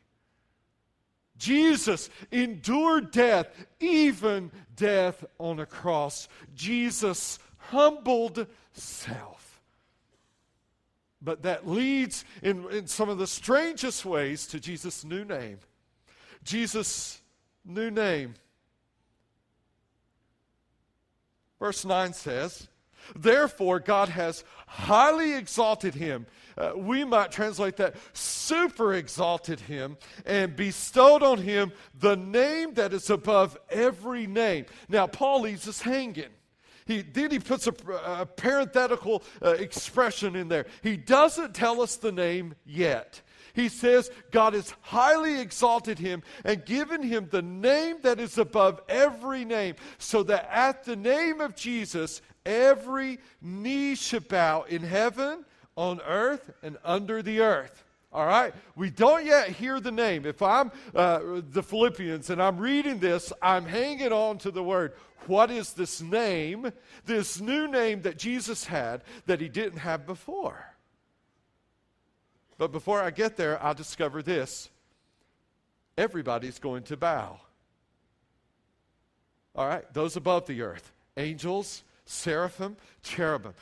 Jesus 1.39 2.11
endured 2.31 3.11
death, 3.11 3.49
even 3.81 4.51
death 4.77 5.25
on 5.39 5.61
a 5.61 5.65
cross. 5.65 6.29
Jesus 6.55 7.39
humbled 7.57 8.47
self. 8.75 9.63
But 11.23 11.45
that 11.45 11.67
leads 11.67 12.27
in, 12.43 12.71
in 12.71 12.87
some 12.87 13.09
of 13.09 13.17
the 13.17 13.27
strangest 13.27 14.05
ways 14.05 14.47
to 14.49 14.61
Jesus' 14.61 15.07
new 15.07 15.25
name. 15.25 15.59
Jesus' 16.45 17.23
new 17.65 17.91
name. 17.91 18.35
Verse 21.59 21.87
9 21.87 22.13
says, 22.13 22.69
Therefore, 23.17 23.81
God 23.81 24.09
has 24.09 24.45
highly 24.67 25.35
exalted 25.35 25.95
him. 25.95 26.27
Uh, 26.57 26.73
we 26.77 27.05
might 27.05 27.31
translate 27.31 27.77
that 27.77 27.95
super 28.13 28.95
exalted 28.95 29.61
him 29.61 29.97
and 30.27 30.57
bestowed 30.57 31.23
on 31.23 31.39
him 31.39 31.73
the 31.99 32.17
name 32.17 32.75
that 32.75 32.93
is 32.93 33.11
above 33.11 33.57
every 33.71 34.27
name. 34.27 34.67
Now, 34.89 35.07
Paul 35.07 35.43
leaves 35.43 35.69
us 35.69 35.81
hanging. 35.81 36.31
He, 36.87 37.03
then 37.03 37.31
he 37.31 37.39
puts 37.39 37.67
a, 37.67 37.75
a 38.05 38.27
parenthetical 38.27 39.23
uh, 39.43 39.51
expression 39.51 40.35
in 40.35 40.49
there. 40.49 40.67
He 40.83 40.97
doesn't 40.97 41.55
tell 41.55 41.83
us 41.83 41.97
the 41.97 42.13
name 42.13 42.55
yet. 42.65 43.21
He 43.53 43.69
says 43.69 44.11
God 44.31 44.55
has 44.55 44.73
highly 44.81 45.41
exalted 45.41 45.99
him 45.99 46.23
and 46.45 46.65
given 46.65 47.03
him 47.03 47.29
the 47.31 47.43
name 47.43 47.97
that 48.03 48.21
is 48.21 48.39
above 48.39 48.81
every 48.89 49.45
name, 49.45 49.75
so 49.99 50.23
that 50.25 50.49
at 50.51 50.85
the 50.85 50.97
name 50.97 51.41
of 51.41 51.57
Jesus, 51.57 52.23
every 52.49 53.21
knee 53.43 53.95
should 53.95 54.27
bow 54.27 54.63
in 54.63 54.83
heaven, 54.83 55.45
on 55.77 56.01
earth, 56.01 56.51
and 56.63 56.79
under 56.83 57.23
the 57.23 57.41
earth. 57.41 57.85
All 58.11 58.27
right? 58.27 58.55
We 58.75 58.89
don't 58.91 59.25
yet 59.25 59.51
hear 59.51 59.81
the 59.81 59.93
name. 59.93 60.25
If 60.25 60.41
I'm 60.43 60.73
uh, 60.95 61.43
the 61.51 61.63
Philippians 61.63 62.31
and 62.31 62.43
I'm 62.43 62.57
reading 62.57 62.99
this, 62.99 63.33
I'm 63.43 63.67
hanging 63.67 64.13
on 64.13 64.39
to 64.39 64.51
the 64.51 64.63
word. 64.63 64.95
What 65.27 65.51
is 65.51 65.75
this 65.75 66.01
name, 66.01 66.73
this 67.05 67.39
new 67.39 67.69
name 67.69 68.01
that 68.03 68.17
Jesus 68.17 68.65
had 68.65 69.03
that 69.27 69.43
he 69.43 69.49
didn't 69.49 69.81
have 69.81 70.07
before? 70.07 70.75
But 72.57 72.73
before 72.73 73.03
I 73.03 73.11
get 73.11 73.37
there, 73.37 73.63
I'll 73.63 73.75
discover 73.75 74.23
this 74.23 74.71
everybody's 75.99 76.59
going 76.59 76.85
to 76.85 76.97
bow. 76.97 77.41
All 79.55 79.67
right? 79.67 79.85
Those 79.93 80.17
above 80.17 80.47
the 80.47 80.63
earth, 80.63 80.93
angels, 81.17 81.83
seraphim, 82.09 82.77
cherubim, 83.03 83.53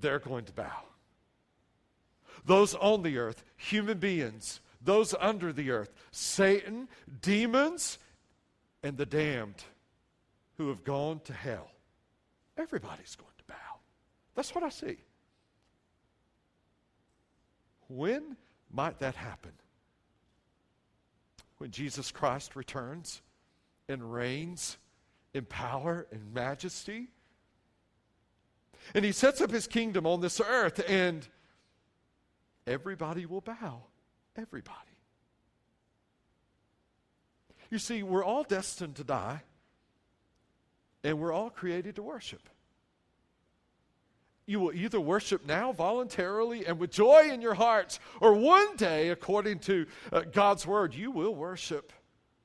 they're 0.00 0.20
going 0.20 0.44
to 0.44 0.52
bow. 0.52 0.82
Those 2.46 2.74
on 2.74 3.02
the 3.02 3.18
earth, 3.18 3.42
human 3.56 3.98
beings, 3.98 4.60
those 4.80 5.14
under 5.18 5.52
the 5.52 5.70
earth, 5.70 5.92
Satan, 6.12 6.88
demons, 7.20 7.98
and 8.82 8.96
the 8.96 9.04
damned 9.04 9.62
who 10.56 10.68
have 10.68 10.84
gone 10.84 11.20
to 11.24 11.32
hell. 11.32 11.68
Everybody's 12.56 13.16
going 13.16 13.34
to 13.38 13.44
bow. 13.44 13.78
That's 14.34 14.54
what 14.54 14.62
I 14.62 14.68
see. 14.68 14.98
When 17.88 18.36
might 18.70 19.00
that 19.00 19.16
happen? 19.16 19.52
When 21.58 21.72
Jesus 21.72 22.12
Christ 22.12 22.54
returns 22.54 23.20
and 23.88 24.12
reigns 24.12 24.76
in 25.34 25.44
power 25.44 26.06
and 26.12 26.32
majesty? 26.32 27.08
And 28.94 29.04
he 29.04 29.12
sets 29.12 29.40
up 29.40 29.50
his 29.50 29.66
kingdom 29.66 30.06
on 30.06 30.20
this 30.20 30.40
earth, 30.40 30.82
and 30.88 31.26
everybody 32.66 33.26
will 33.26 33.40
bow. 33.40 33.82
Everybody. 34.36 34.76
You 37.70 37.78
see, 37.78 38.02
we're 38.02 38.24
all 38.24 38.44
destined 38.44 38.96
to 38.96 39.04
die, 39.04 39.42
and 41.04 41.18
we're 41.18 41.32
all 41.32 41.50
created 41.50 41.96
to 41.96 42.02
worship. 42.02 42.48
You 44.46 44.60
will 44.60 44.72
either 44.72 44.98
worship 44.98 45.44
now 45.44 45.72
voluntarily 45.72 46.64
and 46.64 46.78
with 46.78 46.90
joy 46.90 47.28
in 47.30 47.42
your 47.42 47.52
hearts, 47.52 48.00
or 48.20 48.32
one 48.32 48.76
day, 48.76 49.10
according 49.10 49.58
to 49.60 49.86
uh, 50.10 50.22
God's 50.32 50.66
word, 50.66 50.94
you 50.94 51.10
will 51.10 51.34
worship. 51.34 51.92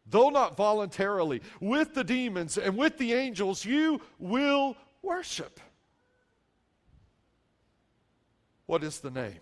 Though 0.05 0.29
not 0.29 0.57
voluntarily, 0.57 1.41
with 1.61 1.93
the 1.93 2.03
demons 2.03 2.57
and 2.57 2.75
with 2.75 2.97
the 2.97 3.13
angels, 3.13 3.63
you 3.63 4.01
will 4.19 4.75
worship. 5.01 5.61
What 8.73 8.83
is 8.83 9.01
the 9.01 9.11
name? 9.11 9.37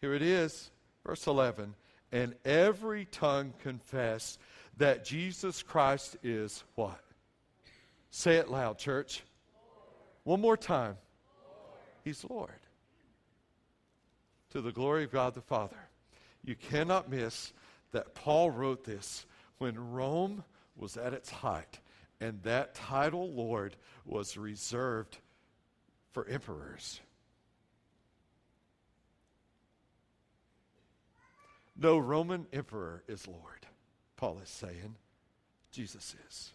Here 0.00 0.14
it 0.14 0.20
is, 0.20 0.72
verse 1.06 1.28
11. 1.28 1.76
And 2.10 2.34
every 2.44 3.04
tongue 3.04 3.52
confess 3.62 4.36
that 4.78 5.04
Jesus 5.04 5.62
Christ 5.62 6.16
is 6.24 6.64
what? 6.74 6.98
Say 8.10 8.34
it 8.38 8.50
loud, 8.50 8.78
church. 8.78 9.22
One 10.24 10.40
more 10.40 10.56
time. 10.56 10.96
He's 12.02 12.24
Lord. 12.28 12.50
To 14.50 14.60
the 14.60 14.72
glory 14.72 15.04
of 15.04 15.12
God 15.12 15.34
the 15.34 15.40
Father. 15.40 15.78
You 16.42 16.56
cannot 16.56 17.08
miss 17.08 17.52
that 17.92 18.16
Paul 18.16 18.50
wrote 18.50 18.82
this 18.82 19.24
when 19.58 19.92
Rome 19.92 20.42
was 20.76 20.96
at 20.96 21.14
its 21.14 21.30
height, 21.30 21.78
and 22.20 22.42
that 22.42 22.74
title, 22.74 23.30
Lord, 23.30 23.76
was 24.04 24.36
reserved 24.36 25.18
for 26.14 26.26
emperors. 26.28 27.00
No 31.76 31.98
Roman 31.98 32.46
emperor 32.52 33.02
is 33.08 33.26
Lord, 33.26 33.66
Paul 34.16 34.38
is 34.42 34.48
saying. 34.48 34.94
Jesus 35.72 36.14
is. 36.28 36.52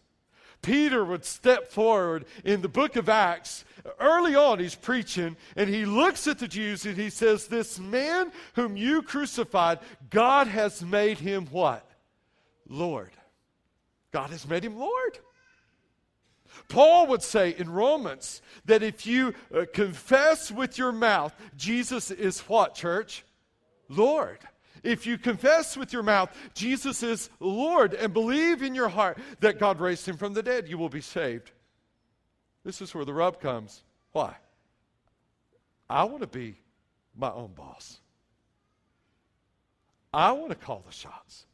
Peter 0.62 1.04
would 1.04 1.24
step 1.24 1.68
forward 1.68 2.24
in 2.42 2.62
the 2.62 2.68
book 2.68 2.96
of 2.96 3.08
Acts. 3.08 3.64
Early 3.98 4.34
on, 4.34 4.58
he's 4.58 4.74
preaching, 4.74 5.36
and 5.56 5.70
he 5.70 5.84
looks 5.84 6.26
at 6.26 6.38
the 6.38 6.48
Jews 6.48 6.84
and 6.84 6.96
he 6.96 7.10
says, 7.10 7.46
This 7.46 7.78
man 7.78 8.32
whom 8.54 8.76
you 8.76 9.02
crucified, 9.02 9.78
God 10.08 10.46
has 10.48 10.82
made 10.82 11.18
him 11.18 11.46
what? 11.46 11.86
Lord. 12.66 13.10
God 14.10 14.30
has 14.30 14.48
made 14.48 14.64
him 14.64 14.78
Lord. 14.78 15.18
Paul 16.68 17.08
would 17.08 17.22
say 17.22 17.54
in 17.56 17.70
Romans 17.70 18.42
that 18.64 18.82
if 18.82 19.06
you 19.06 19.34
uh, 19.54 19.64
confess 19.72 20.50
with 20.50 20.78
your 20.78 20.92
mouth, 20.92 21.34
Jesus 21.56 22.10
is 22.10 22.40
what, 22.40 22.74
church? 22.74 23.24
Lord. 23.88 24.38
If 24.82 25.06
you 25.06 25.18
confess 25.18 25.76
with 25.76 25.92
your 25.92 26.02
mouth 26.02 26.34
Jesus 26.54 27.02
is 27.02 27.28
Lord 27.38 27.92
and 27.92 28.14
believe 28.14 28.62
in 28.62 28.74
your 28.74 28.88
heart 28.88 29.18
that 29.40 29.58
God 29.58 29.78
raised 29.78 30.06
him 30.06 30.16
from 30.16 30.32
the 30.32 30.42
dead, 30.42 30.68
you 30.68 30.78
will 30.78 30.88
be 30.88 31.02
saved. 31.02 31.50
This 32.64 32.80
is 32.80 32.94
where 32.94 33.04
the 33.04 33.12
rub 33.12 33.40
comes. 33.40 33.82
Why? 34.12 34.36
I 35.88 36.04
want 36.04 36.20
to 36.20 36.26
be 36.26 36.56
my 37.16 37.30
own 37.30 37.52
boss. 37.54 38.00
I 40.12 40.32
want 40.32 40.50
to 40.50 40.56
call 40.56 40.82
the 40.86 40.92
shots. 40.92 41.46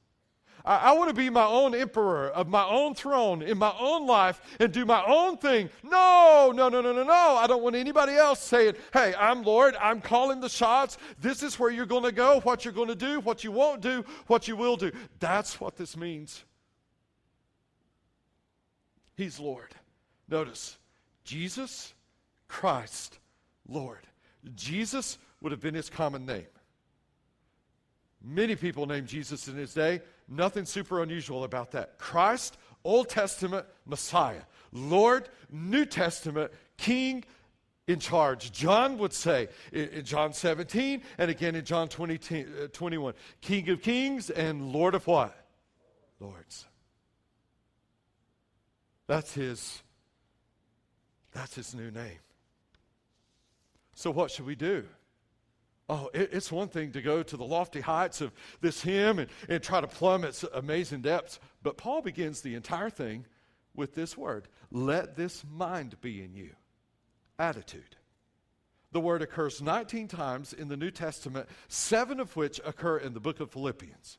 I, 0.66 0.76
I 0.76 0.92
want 0.92 1.09
to 1.09 1.14
be 1.14 1.31
my 1.31 1.46
own 1.46 1.74
emperor 1.74 2.29
of 2.29 2.48
my 2.48 2.64
own 2.66 2.94
throne 2.94 3.40
in 3.40 3.57
my 3.57 3.72
own 3.79 4.07
life 4.07 4.40
and 4.59 4.72
do 4.72 4.85
my 4.85 5.05
own 5.07 5.38
thing. 5.38 5.70
No, 5.85 6.52
no, 6.55 6.68
no, 6.68 6.81
no, 6.81 6.92
no, 6.92 7.05
no. 7.05 7.12
I 7.12 7.46
don't 7.46 7.62
want 7.62 7.76
anybody 7.76 8.14
else 8.14 8.40
saying, 8.40 8.74
hey, 8.92 9.14
I'm 9.18 9.42
Lord, 9.44 9.76
I'm 9.81 10.00
calling 10.00 10.40
the 10.40 10.48
shots. 10.48 10.98
This 11.20 11.42
is 11.42 11.59
where 11.59 11.70
you're 11.70 11.87
going 11.87 12.02
to 12.02 12.12
go, 12.12 12.40
what 12.40 12.64
you're 12.64 12.74
going 12.74 12.88
to 12.88 12.96
do, 12.96 13.20
what 13.20 13.44
you 13.44 13.52
won't 13.52 13.81
do, 13.81 14.05
what 14.26 14.48
you 14.48 14.57
will 14.57 14.76
do. 14.76 14.90
That's 15.20 15.61
what 15.61 15.76
this 15.76 15.96
means. 15.96 16.44
He's 19.16 19.40
Lord. 19.40 19.74
Notice, 20.29 20.76
Jesus 21.24 21.94
Christ 22.48 23.18
Lord. 23.68 24.07
Jesus 24.55 25.18
would 25.40 25.52
have 25.52 25.61
been 25.61 25.74
his 25.74 25.88
common 25.88 26.26
name. 26.26 26.46
Many 28.22 28.57
people 28.57 28.87
named 28.87 29.07
Jesus 29.07 29.46
in 29.46 29.55
his 29.57 29.72
day. 29.72 30.00
Nothing 30.29 30.65
super 30.65 31.03
unusual 31.03 31.45
about 31.45 31.73
that. 31.73 31.99
Christ, 31.99 32.57
Old 32.85 33.09
Testament 33.09 33.67
Messiah. 33.85 34.43
Lord, 34.73 35.29
New 35.51 35.85
Testament 35.85 36.53
King 36.77 37.25
in 37.87 38.01
charge. 38.01 38.53
John 38.53 38.99
would 38.99 39.12
say 39.12 39.49
in, 39.73 40.05
John 40.05 40.33
17 40.33 41.03
and 41.19 41.31
again 41.31 41.55
in 41.55 41.65
John 41.65 41.89
20, 41.89 42.45
uh, 42.45 42.67
21 42.73 43.15
King 43.41 43.69
of 43.71 43.83
Kings 43.83 44.31
and 44.31 44.73
Lord 44.73 44.95
of 44.95 45.07
what? 45.07 45.37
Lords. 46.19 46.67
That's 49.07 49.35
his 49.35 49.83
that's 51.33 51.55
his 51.55 51.75
new 51.75 51.91
name. 51.91 52.19
So 53.95 54.11
what 54.11 54.31
should 54.31 54.47
we 54.47 54.57
do? 54.57 54.85
Oh, 55.88 56.11
it, 56.12 56.31
it's 56.33 56.51
one 56.51 56.68
thing 56.68 56.92
to 56.92 57.03
go 57.03 57.22
to 57.22 57.37
the 57.37 57.44
lofty 57.44 57.81
heights 57.81 58.20
of 58.20 58.33
this 58.61 58.83
hymn 58.83 59.18
and, 59.20 59.31
and 59.49 59.62
try 59.62 59.81
to 59.81 59.87
plumb 59.87 60.25
its 60.25 60.44
amazing 60.55 61.03
depths, 61.03 61.38
but 61.62 61.77
Paul 61.77 62.03
begins 62.03 62.40
the 62.40 62.55
entire 62.55 62.90
thing 62.90 63.25
with 63.75 63.94
this 63.94 64.16
word 64.16 64.49
let 64.72 65.16
this 65.16 65.44
mind 65.49 66.01
be 66.01 66.22
in 66.22 66.35
you 66.35 66.51
attitude. 67.38 67.96
The 68.92 69.01
word 69.01 69.22
occurs 69.22 69.61
19 69.61 70.09
times 70.09 70.53
in 70.53 70.68
the 70.68 70.77
New 70.77 70.90
Testament, 70.90 71.49
seven 71.68 72.18
of 72.18 72.35
which 72.35 72.61
occur 72.64 72.96
in 72.96 73.12
the 73.12 73.20
book 73.20 73.40
of 73.40 73.51
Philippians. 73.51 74.18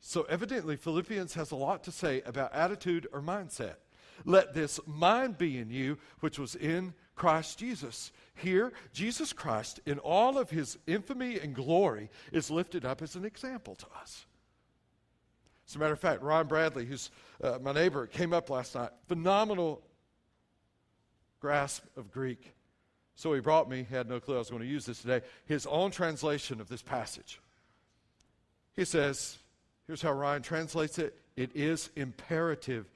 So, 0.00 0.26
evidently, 0.28 0.76
Philippians 0.76 1.34
has 1.34 1.50
a 1.50 1.56
lot 1.56 1.84
to 1.84 1.92
say 1.92 2.22
about 2.26 2.52
attitude 2.52 3.06
or 3.12 3.22
mindset. 3.22 3.76
Let 4.24 4.52
this 4.52 4.78
mind 4.86 5.38
be 5.38 5.56
in 5.56 5.70
you, 5.70 5.98
which 6.20 6.38
was 6.38 6.54
in 6.54 6.92
Christ 7.14 7.58
Jesus. 7.58 8.12
Here, 8.34 8.72
Jesus 8.92 9.32
Christ, 9.32 9.80
in 9.86 9.98
all 9.98 10.38
of 10.38 10.50
his 10.50 10.78
infamy 10.86 11.38
and 11.38 11.54
glory, 11.54 12.10
is 12.32 12.50
lifted 12.50 12.84
up 12.84 13.02
as 13.02 13.14
an 13.14 13.24
example 13.24 13.74
to 13.76 13.86
us. 14.00 14.26
As 15.68 15.76
a 15.76 15.78
matter 15.78 15.92
of 15.92 16.00
fact, 16.00 16.22
Ryan 16.22 16.46
Bradley, 16.46 16.84
who's 16.84 17.10
uh, 17.42 17.58
my 17.62 17.72
neighbor, 17.72 18.06
came 18.06 18.32
up 18.32 18.50
last 18.50 18.74
night. 18.74 18.90
Phenomenal 19.08 19.82
grasp 21.40 21.84
of 21.96 22.10
Greek. 22.10 22.54
So 23.16 23.32
he 23.32 23.40
brought 23.40 23.70
me, 23.70 23.86
had 23.88 24.08
no 24.08 24.18
clue 24.18 24.34
I 24.34 24.38
was 24.38 24.50
going 24.50 24.62
to 24.62 24.68
use 24.68 24.86
this 24.86 25.00
today, 25.00 25.22
his 25.46 25.66
own 25.66 25.90
translation 25.90 26.60
of 26.60 26.68
this 26.68 26.82
passage. 26.82 27.40
He 28.74 28.84
says, 28.84 29.38
here's 29.86 30.02
how 30.02 30.12
Ryan 30.12 30.42
translates 30.42 30.98
it 30.98 31.16
it 31.36 31.50
is 31.54 31.90
imperative 31.96 32.86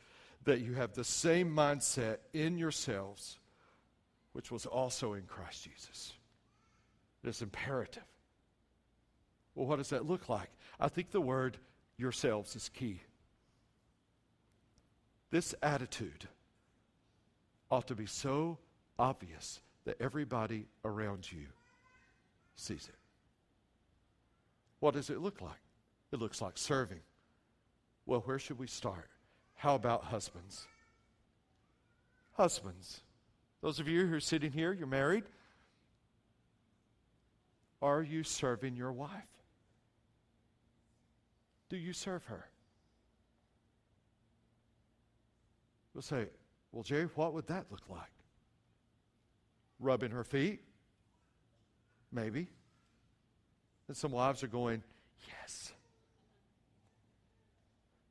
that 0.44 0.60
you 0.60 0.74
have 0.74 0.94
the 0.94 1.04
same 1.04 1.54
mindset 1.54 2.18
in 2.32 2.56
yourselves, 2.58 3.38
which 4.38 4.52
was 4.52 4.66
also 4.66 5.14
in 5.14 5.22
Christ 5.22 5.64
Jesus. 5.64 6.12
It 7.24 7.28
is 7.28 7.42
imperative. 7.42 8.04
Well, 9.56 9.66
what 9.66 9.78
does 9.78 9.88
that 9.88 10.06
look 10.06 10.28
like? 10.28 10.48
I 10.78 10.86
think 10.86 11.10
the 11.10 11.20
word 11.20 11.56
yourselves 11.96 12.54
is 12.54 12.68
key. 12.68 13.00
This 15.32 15.56
attitude 15.60 16.28
ought 17.68 17.88
to 17.88 17.96
be 17.96 18.06
so 18.06 18.58
obvious 18.96 19.58
that 19.84 20.00
everybody 20.00 20.66
around 20.84 21.32
you 21.32 21.46
sees 22.54 22.88
it. 22.88 22.94
What 24.78 24.94
does 24.94 25.10
it 25.10 25.18
look 25.18 25.40
like? 25.40 25.64
It 26.12 26.20
looks 26.20 26.40
like 26.40 26.56
serving. 26.58 27.00
Well, 28.06 28.20
where 28.20 28.38
should 28.38 28.60
we 28.60 28.68
start? 28.68 29.10
How 29.56 29.74
about 29.74 30.04
husbands? 30.04 30.68
Husbands. 32.34 33.00
Those 33.60 33.80
of 33.80 33.88
you 33.88 34.06
who 34.06 34.14
are 34.14 34.20
sitting 34.20 34.52
here, 34.52 34.72
you're 34.72 34.86
married. 34.86 35.24
Are 37.82 38.02
you 38.02 38.22
serving 38.22 38.76
your 38.76 38.92
wife? 38.92 39.10
Do 41.68 41.76
you 41.76 41.92
serve 41.92 42.24
her? 42.26 42.48
We'll 45.94 46.02
say, 46.02 46.26
well, 46.72 46.82
Jerry, 46.82 47.08
what 47.14 47.34
would 47.34 47.46
that 47.48 47.66
look 47.70 47.88
like? 47.88 48.12
Rubbing 49.80 50.10
her 50.12 50.24
feet? 50.24 50.60
Maybe. 52.12 52.48
And 53.88 53.96
some 53.96 54.12
wives 54.12 54.42
are 54.42 54.48
going, 54.48 54.82
yes. 55.28 55.72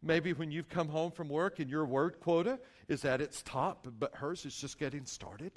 Maybe 0.01 0.33
when 0.33 0.51
you've 0.51 0.69
come 0.69 0.89
home 0.89 1.11
from 1.11 1.29
work 1.29 1.59
and 1.59 1.69
your 1.69 1.85
word 1.85 2.19
quota 2.19 2.59
is 2.87 3.05
at 3.05 3.21
its 3.21 3.41
top, 3.41 3.87
but 3.99 4.15
hers 4.15 4.45
is 4.45 4.55
just 4.55 4.79
getting 4.79 5.05
started. 5.05 5.51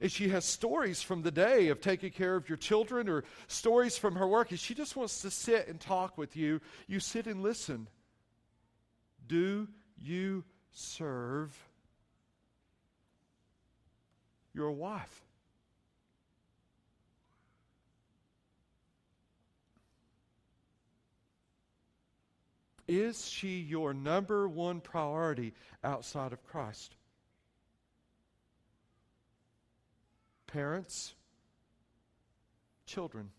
And 0.00 0.10
she 0.10 0.28
has 0.30 0.44
stories 0.44 1.02
from 1.02 1.22
the 1.22 1.30
day 1.30 1.68
of 1.68 1.80
taking 1.80 2.10
care 2.10 2.34
of 2.36 2.48
your 2.48 2.56
children 2.56 3.08
or 3.08 3.24
stories 3.48 3.98
from 3.98 4.16
her 4.16 4.26
work, 4.26 4.50
and 4.50 4.58
she 4.58 4.74
just 4.74 4.96
wants 4.96 5.22
to 5.22 5.30
sit 5.30 5.68
and 5.68 5.78
talk 5.78 6.16
with 6.16 6.36
you. 6.36 6.60
You 6.86 7.00
sit 7.00 7.26
and 7.26 7.42
listen. 7.42 7.88
Do 9.26 9.68
you 9.98 10.44
serve 10.72 11.56
your 14.54 14.70
wife. 14.70 15.22
Is 22.90 23.28
she 23.28 23.60
your 23.60 23.94
number 23.94 24.48
one 24.48 24.80
priority 24.80 25.54
outside 25.84 26.32
of 26.32 26.44
Christ? 26.44 26.96
Parents, 30.48 31.14
children. 32.86 33.30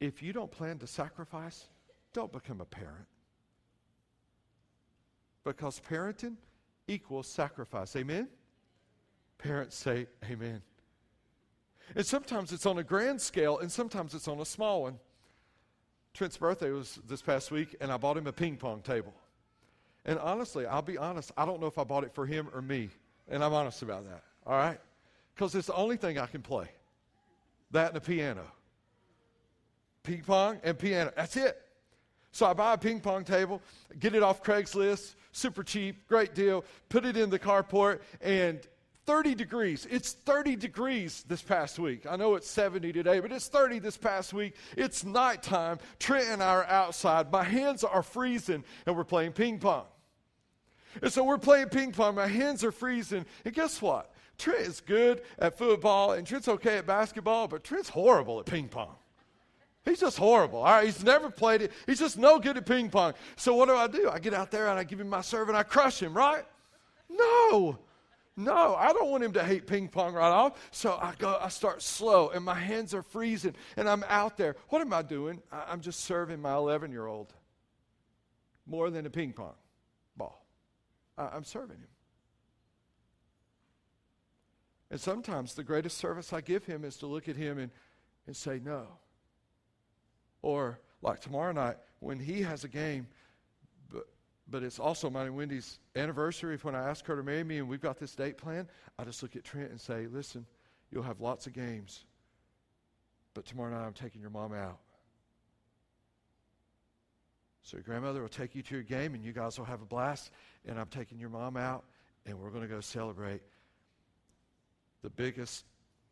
If 0.00 0.20
you 0.20 0.32
don't 0.32 0.50
plan 0.50 0.78
to 0.78 0.88
sacrifice, 0.88 1.66
don't 2.12 2.32
become 2.32 2.60
a 2.60 2.64
parent 2.64 3.06
because 5.44 5.80
parenting 5.88 6.34
equals 6.88 7.28
sacrifice. 7.28 7.94
Amen? 7.94 8.26
Parents 9.38 9.76
say 9.76 10.08
amen. 10.28 10.60
And 11.94 12.04
sometimes 12.04 12.52
it's 12.52 12.66
on 12.66 12.78
a 12.78 12.82
grand 12.82 13.20
scale, 13.20 13.58
and 13.58 13.70
sometimes 13.70 14.14
it's 14.14 14.28
on 14.28 14.40
a 14.40 14.44
small 14.44 14.82
one. 14.82 14.98
Trent's 16.14 16.36
birthday 16.36 16.70
was 16.70 16.98
this 17.06 17.22
past 17.22 17.50
week, 17.50 17.76
and 17.80 17.92
I 17.92 17.96
bought 17.96 18.16
him 18.16 18.26
a 18.26 18.32
ping 18.32 18.56
pong 18.56 18.80
table. 18.80 19.14
And 20.04 20.18
honestly, 20.18 20.66
I'll 20.66 20.82
be 20.82 20.96
honest, 20.96 21.32
I 21.36 21.44
don't 21.44 21.60
know 21.60 21.66
if 21.66 21.78
I 21.78 21.84
bought 21.84 22.04
it 22.04 22.14
for 22.14 22.26
him 22.26 22.48
or 22.54 22.62
me. 22.62 22.90
And 23.28 23.42
I'm 23.42 23.52
honest 23.52 23.82
about 23.82 24.04
that, 24.04 24.22
all 24.46 24.56
right? 24.56 24.78
Because 25.34 25.54
it's 25.54 25.66
the 25.66 25.74
only 25.74 25.96
thing 25.96 26.18
I 26.18 26.26
can 26.26 26.42
play 26.42 26.68
that 27.72 27.88
and 27.88 27.96
a 27.96 28.00
piano. 28.00 28.44
Ping 30.04 30.22
pong 30.22 30.60
and 30.62 30.78
piano. 30.78 31.12
That's 31.16 31.36
it. 31.36 31.60
So 32.30 32.46
I 32.46 32.52
buy 32.52 32.74
a 32.74 32.78
ping 32.78 33.00
pong 33.00 33.24
table, 33.24 33.60
get 33.98 34.14
it 34.14 34.22
off 34.22 34.42
Craigslist, 34.42 35.14
super 35.32 35.62
cheap, 35.62 36.06
great 36.06 36.34
deal, 36.34 36.64
put 36.88 37.04
it 37.04 37.16
in 37.16 37.30
the 37.30 37.38
carport, 37.38 38.00
and 38.20 38.60
30 39.06 39.36
degrees. 39.36 39.86
It's 39.88 40.12
30 40.12 40.56
degrees 40.56 41.24
this 41.28 41.40
past 41.40 41.78
week. 41.78 42.06
I 42.08 42.16
know 42.16 42.34
it's 42.34 42.50
70 42.50 42.92
today, 42.92 43.20
but 43.20 43.30
it's 43.30 43.46
30 43.46 43.78
this 43.78 43.96
past 43.96 44.34
week. 44.34 44.56
It's 44.76 45.04
nighttime. 45.04 45.78
Trent 46.00 46.26
and 46.28 46.42
I 46.42 46.48
are 46.48 46.64
outside. 46.64 47.30
My 47.30 47.44
hands 47.44 47.84
are 47.84 48.02
freezing, 48.02 48.64
and 48.84 48.96
we're 48.96 49.04
playing 49.04 49.32
ping 49.32 49.58
pong. 49.60 49.84
And 51.00 51.12
so 51.12 51.22
we're 51.24 51.38
playing 51.38 51.68
ping 51.68 51.92
pong. 51.92 52.16
My 52.16 52.26
hands 52.26 52.64
are 52.64 52.72
freezing. 52.72 53.24
And 53.44 53.54
guess 53.54 53.80
what? 53.80 54.12
Trent 54.38 54.60
is 54.60 54.80
good 54.80 55.22
at 55.38 55.56
football, 55.56 56.12
and 56.12 56.26
Trent's 56.26 56.48
okay 56.48 56.78
at 56.78 56.86
basketball, 56.86 57.46
but 57.48 57.62
Trent's 57.62 57.88
horrible 57.88 58.40
at 58.40 58.46
ping 58.46 58.68
pong. 58.68 58.96
He's 59.84 60.00
just 60.00 60.18
horrible. 60.18 60.58
All 60.58 60.64
right, 60.64 60.84
he's 60.84 61.04
never 61.04 61.30
played 61.30 61.62
it. 61.62 61.72
He's 61.86 62.00
just 62.00 62.18
no 62.18 62.40
good 62.40 62.56
at 62.56 62.66
ping 62.66 62.90
pong. 62.90 63.14
So 63.36 63.54
what 63.54 63.68
do 63.68 63.76
I 63.76 63.86
do? 63.86 64.10
I 64.10 64.18
get 64.18 64.34
out 64.34 64.50
there 64.50 64.66
and 64.66 64.76
I 64.78 64.82
give 64.82 65.00
him 65.00 65.08
my 65.08 65.20
serve 65.20 65.48
and 65.48 65.56
I 65.56 65.62
crush 65.62 66.02
him, 66.02 66.12
right? 66.12 66.44
No. 67.08 67.78
No, 68.36 68.74
I 68.74 68.92
don't 68.92 69.10
want 69.10 69.24
him 69.24 69.32
to 69.32 69.42
hate 69.42 69.66
ping 69.66 69.88
pong 69.88 70.14
right 70.14 70.30
off. 70.30 70.68
So 70.70 70.98
I 71.00 71.14
go, 71.18 71.38
I 71.40 71.48
start 71.48 71.80
slow, 71.80 72.28
and 72.28 72.44
my 72.44 72.54
hands 72.54 72.92
are 72.92 73.02
freezing, 73.02 73.54
and 73.76 73.88
I'm 73.88 74.04
out 74.08 74.36
there. 74.36 74.56
What 74.68 74.82
am 74.82 74.92
I 74.92 75.00
doing? 75.00 75.40
I'm 75.50 75.80
just 75.80 76.00
serving 76.00 76.42
my 76.42 76.54
11 76.54 76.90
year 76.90 77.06
old 77.06 77.32
more 78.66 78.90
than 78.90 79.06
a 79.06 79.10
ping 79.10 79.32
pong 79.32 79.54
ball. 80.16 80.44
I'm 81.16 81.44
serving 81.44 81.78
him. 81.78 81.88
And 84.90 85.00
sometimes 85.00 85.54
the 85.54 85.64
greatest 85.64 85.96
service 85.96 86.32
I 86.32 86.42
give 86.42 86.64
him 86.64 86.84
is 86.84 86.98
to 86.98 87.06
look 87.06 87.28
at 87.28 87.36
him 87.36 87.58
and, 87.58 87.70
and 88.26 88.36
say, 88.36 88.60
No. 88.62 88.86
Or 90.42 90.78
like 91.02 91.20
tomorrow 91.20 91.52
night 91.52 91.76
when 92.00 92.20
he 92.20 92.42
has 92.42 92.64
a 92.64 92.68
game, 92.68 93.08
but, 94.48 94.62
it's 94.62 94.78
also 94.78 95.10
mine 95.10 95.26
and 95.26 95.36
Wendy's 95.36 95.78
anniversary. 95.94 96.54
If 96.54 96.64
when 96.64 96.74
I 96.74 96.88
ask 96.88 97.04
her 97.06 97.16
to 97.16 97.22
marry 97.22 97.44
me 97.44 97.58
and 97.58 97.68
we've 97.68 97.80
got 97.80 97.98
this 97.98 98.14
date 98.14 98.36
planned, 98.36 98.68
I 98.98 99.04
just 99.04 99.22
look 99.22 99.36
at 99.36 99.44
Trent 99.44 99.70
and 99.70 99.80
say, 99.80 100.06
listen, 100.06 100.46
you'll 100.90 101.02
have 101.02 101.20
lots 101.20 101.46
of 101.46 101.52
games, 101.52 102.04
but 103.34 103.44
tomorrow 103.44 103.70
night 103.70 103.84
I'm 103.84 103.92
taking 103.92 104.20
your 104.20 104.30
mom 104.30 104.52
out. 104.52 104.78
So 107.62 107.76
your 107.76 107.82
grandmother 107.82 108.22
will 108.22 108.28
take 108.28 108.54
you 108.54 108.62
to 108.62 108.74
your 108.76 108.84
game, 108.84 109.14
and 109.14 109.24
you 109.24 109.32
guys 109.32 109.58
will 109.58 109.64
have 109.64 109.82
a 109.82 109.86
blast. 109.86 110.30
And 110.66 110.78
I'm 110.78 110.86
taking 110.86 111.18
your 111.18 111.30
mom 111.30 111.56
out, 111.56 111.84
and 112.24 112.38
we're 112.38 112.50
going 112.50 112.62
to 112.62 112.68
go 112.68 112.80
celebrate 112.80 113.42
the 115.02 115.10
biggest, 115.10 115.64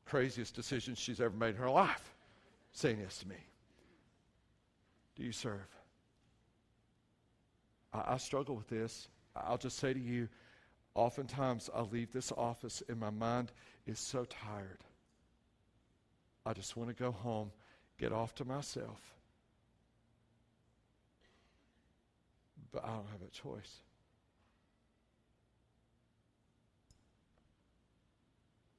craziest 0.05 0.57
decision 0.57 0.97
she's 0.97 1.21
ever 1.21 1.37
made 1.37 1.51
in 1.51 1.57
her 1.57 1.71
life, 1.71 2.17
saying 2.73 2.99
yes 3.01 3.19
to 3.19 3.29
me. 3.29 3.37
Do 5.15 5.23
you 5.23 5.31
serve? 5.31 5.69
I, 7.95 8.15
I 8.15 8.17
struggle 8.19 8.57
with 8.57 8.69
this. 8.69 9.09
I'll 9.37 9.59
just 9.59 9.79
say 9.79 9.95
to 9.95 10.01
you, 10.01 10.29
oftentimes 10.95 11.71
I 11.75 11.83
leave 11.83 12.13
this 12.13 12.33
office 12.33 12.83
and 12.89 12.99
my 12.99 13.11
mind 13.11 13.53
is 13.87 13.99
so 13.99 14.25
tired. 14.25 14.79
I 16.45 16.53
just 16.53 16.77
want 16.77 16.91
to 16.91 16.95
go 16.95 17.11
home, 17.11 17.51
get 17.99 18.13
off 18.13 18.35
to 18.37 18.45
myself. 18.45 19.01
But 22.71 22.85
I 22.85 22.89
don't 22.89 23.09
have 23.13 23.23
a 23.27 23.31
choice. 23.31 23.83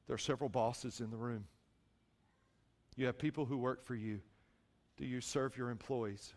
There 0.08 0.14
are 0.14 0.20
several 0.20 0.50
bosses 0.50 1.00
in 1.00 1.10
the 1.10 1.18
room. 1.18 1.46
You 2.96 3.08
have 3.08 3.18
people 3.18 3.46
who 3.46 3.58
work 3.58 3.84
for 3.84 3.96
you. 3.96 4.20
Do 4.98 5.06
you 5.06 5.20
serve 5.20 5.58
your 5.58 5.72
employees? 5.72 6.34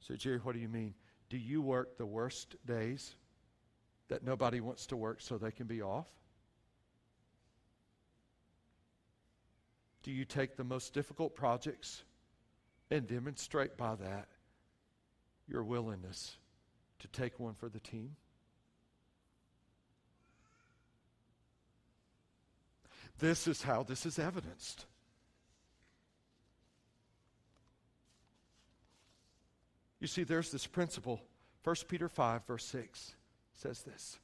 So, 0.00 0.16
Jerry, 0.16 0.38
what 0.38 0.54
do 0.54 0.60
you 0.60 0.68
mean? 0.68 0.94
Do 1.32 1.38
you 1.38 1.62
work 1.62 1.96
the 1.96 2.04
worst 2.04 2.56
days 2.66 3.14
that 4.08 4.22
nobody 4.22 4.60
wants 4.60 4.84
to 4.88 4.98
work 4.98 5.22
so 5.22 5.38
they 5.38 5.50
can 5.50 5.66
be 5.66 5.80
off? 5.80 6.04
Do 10.02 10.10
you 10.10 10.26
take 10.26 10.58
the 10.58 10.64
most 10.64 10.92
difficult 10.92 11.34
projects 11.34 12.02
and 12.90 13.06
demonstrate 13.06 13.78
by 13.78 13.94
that 13.94 14.28
your 15.48 15.64
willingness 15.64 16.36
to 16.98 17.08
take 17.08 17.40
one 17.40 17.54
for 17.54 17.70
the 17.70 17.80
team? 17.80 18.14
This 23.20 23.48
is 23.48 23.62
how 23.62 23.84
this 23.84 24.04
is 24.04 24.18
evidenced. 24.18 24.84
You 30.02 30.08
see, 30.08 30.24
there's 30.24 30.50
this 30.50 30.66
principle. 30.66 31.20
1 31.62 31.76
Peter 31.86 32.08
5, 32.08 32.44
verse 32.44 32.64
6 32.64 33.14
says 33.54 33.82
this 33.82 34.18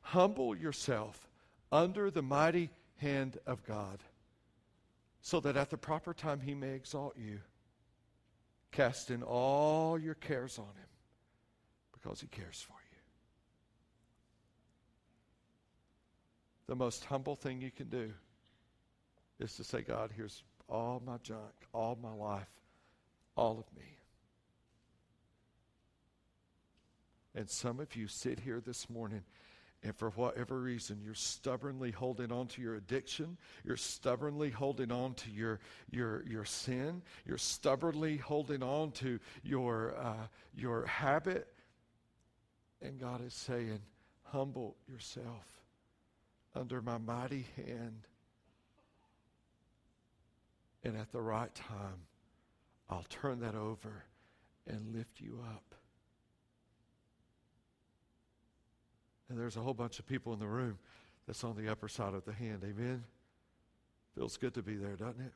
Humble 0.00 0.56
yourself 0.56 1.28
under 1.70 2.10
the 2.10 2.22
mighty 2.22 2.70
hand 2.96 3.38
of 3.46 3.64
God, 3.64 4.00
so 5.22 5.38
that 5.38 5.56
at 5.56 5.70
the 5.70 5.76
proper 5.76 6.12
time 6.12 6.40
he 6.40 6.54
may 6.54 6.72
exalt 6.72 7.16
you. 7.16 7.38
Cast 8.72 9.12
in 9.12 9.22
all 9.22 9.96
your 9.96 10.14
cares 10.14 10.58
on 10.58 10.64
him, 10.64 10.90
because 11.92 12.20
he 12.20 12.26
cares 12.26 12.60
for 12.66 12.72
you. 12.72 12.98
The 16.66 16.74
most 16.74 17.04
humble 17.04 17.36
thing 17.36 17.60
you 17.60 17.70
can 17.70 17.88
do 17.88 18.10
is 19.38 19.54
to 19.54 19.62
say, 19.62 19.82
God, 19.82 20.10
here's 20.16 20.42
all 20.68 21.00
my 21.06 21.18
junk, 21.18 21.52
all 21.72 21.96
my 22.02 22.12
life, 22.12 22.50
all 23.36 23.52
of 23.52 23.78
me. 23.78 23.96
And 27.36 27.48
some 27.48 27.78
of 27.78 27.94
you 27.94 28.08
sit 28.08 28.40
here 28.40 28.60
this 28.60 28.90
morning 28.90 29.22
and 29.82 29.94
for 29.94 30.10
whatever 30.10 30.58
reason, 30.58 31.00
you're 31.04 31.14
stubbornly 31.14 31.92
holding 31.92 32.32
on 32.32 32.48
to 32.48 32.62
your 32.62 32.74
addiction. 32.74 33.36
You're 33.62 33.76
stubbornly 33.76 34.50
holding 34.50 34.90
on 34.90 35.14
to 35.14 35.30
your, 35.30 35.60
your, 35.90 36.24
your 36.26 36.44
sin. 36.44 37.02
You're 37.24 37.38
stubbornly 37.38 38.16
holding 38.16 38.64
on 38.64 38.90
to 38.92 39.20
your, 39.44 39.94
uh, 39.96 40.26
your 40.56 40.86
habit. 40.86 41.46
And 42.82 42.98
God 42.98 43.24
is 43.24 43.34
saying, 43.34 43.80
humble 44.24 44.76
yourself 44.88 45.62
under 46.54 46.82
my 46.82 46.98
mighty 46.98 47.46
hand. 47.54 48.08
And 50.82 50.96
at 50.96 51.12
the 51.12 51.22
right 51.22 51.54
time, 51.54 52.06
I'll 52.90 53.06
turn 53.08 53.40
that 53.40 53.54
over 53.54 54.04
and 54.66 54.96
lift 54.96 55.20
you 55.20 55.44
up. 55.54 55.75
And 59.28 59.38
there's 59.38 59.56
a 59.56 59.60
whole 59.60 59.74
bunch 59.74 59.98
of 59.98 60.06
people 60.06 60.32
in 60.32 60.38
the 60.38 60.46
room 60.46 60.78
that's 61.26 61.42
on 61.42 61.56
the 61.56 61.70
upper 61.70 61.88
side 61.88 62.14
of 62.14 62.24
the 62.24 62.32
hand. 62.32 62.62
Amen? 62.64 63.04
Feels 64.14 64.36
good 64.36 64.54
to 64.54 64.62
be 64.62 64.76
there, 64.76 64.96
doesn't 64.96 65.20
it? 65.20 65.32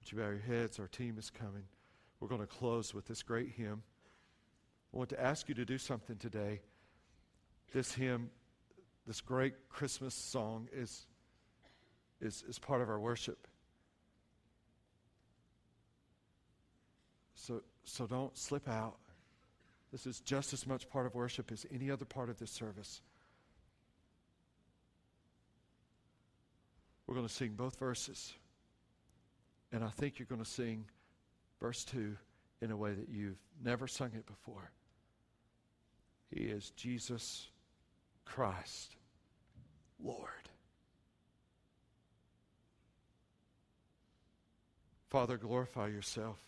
Would 0.00 0.12
you 0.12 0.18
bow 0.18 0.30
your 0.30 0.38
heads? 0.38 0.78
Our 0.78 0.88
team 0.88 1.16
is 1.18 1.30
coming. 1.30 1.64
We're 2.20 2.28
going 2.28 2.40
to 2.40 2.46
close 2.46 2.94
with 2.94 3.06
this 3.06 3.22
great 3.22 3.50
hymn. 3.56 3.82
I 4.94 4.96
want 4.96 5.10
to 5.10 5.20
ask 5.20 5.48
you 5.48 5.54
to 5.54 5.64
do 5.64 5.78
something 5.78 6.16
today. 6.16 6.60
This 7.72 7.92
hymn, 7.92 8.30
this 9.06 9.20
great 9.20 9.68
Christmas 9.68 10.14
song, 10.14 10.68
is, 10.72 11.06
is, 12.20 12.44
is 12.48 12.58
part 12.58 12.82
of 12.82 12.88
our 12.88 13.00
worship. 13.00 13.46
So 17.46 17.62
so 17.84 18.08
don't 18.08 18.36
slip 18.36 18.68
out. 18.68 18.96
This 19.92 20.04
is 20.04 20.18
just 20.18 20.52
as 20.52 20.66
much 20.66 20.88
part 20.90 21.06
of 21.06 21.14
worship 21.14 21.52
as 21.52 21.64
any 21.72 21.92
other 21.92 22.04
part 22.04 22.28
of 22.28 22.40
this 22.40 22.50
service. 22.50 23.00
We're 27.06 27.14
going 27.14 27.28
to 27.28 27.32
sing 27.32 27.52
both 27.56 27.78
verses. 27.78 28.32
And 29.70 29.84
I 29.84 29.90
think 29.90 30.18
you're 30.18 30.26
going 30.26 30.42
to 30.42 30.50
sing 30.50 30.86
verse 31.60 31.84
2 31.84 32.16
in 32.62 32.72
a 32.72 32.76
way 32.76 32.92
that 32.94 33.08
you've 33.08 33.38
never 33.64 33.86
sung 33.86 34.10
it 34.16 34.26
before. 34.26 34.72
He 36.34 36.46
is 36.46 36.70
Jesus 36.70 37.46
Christ, 38.24 38.96
Lord. 40.02 40.30
Father, 45.10 45.36
glorify 45.36 45.86
yourself 45.86 46.38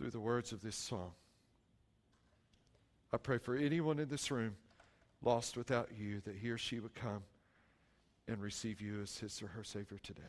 through 0.00 0.10
the 0.10 0.18
words 0.18 0.52
of 0.52 0.62
this 0.62 0.76
song. 0.76 1.12
I 3.12 3.18
pray 3.18 3.36
for 3.36 3.54
anyone 3.54 3.98
in 3.98 4.08
this 4.08 4.30
room 4.30 4.56
lost 5.22 5.58
without 5.58 5.90
you 5.94 6.22
that 6.24 6.36
he 6.36 6.48
or 6.48 6.56
she 6.56 6.80
would 6.80 6.94
come 6.94 7.22
and 8.26 8.40
receive 8.40 8.80
you 8.80 9.02
as 9.02 9.18
his 9.18 9.42
or 9.42 9.48
her 9.48 9.62
Savior 9.62 9.98
today. 10.02 10.22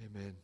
Amen. 0.00 0.34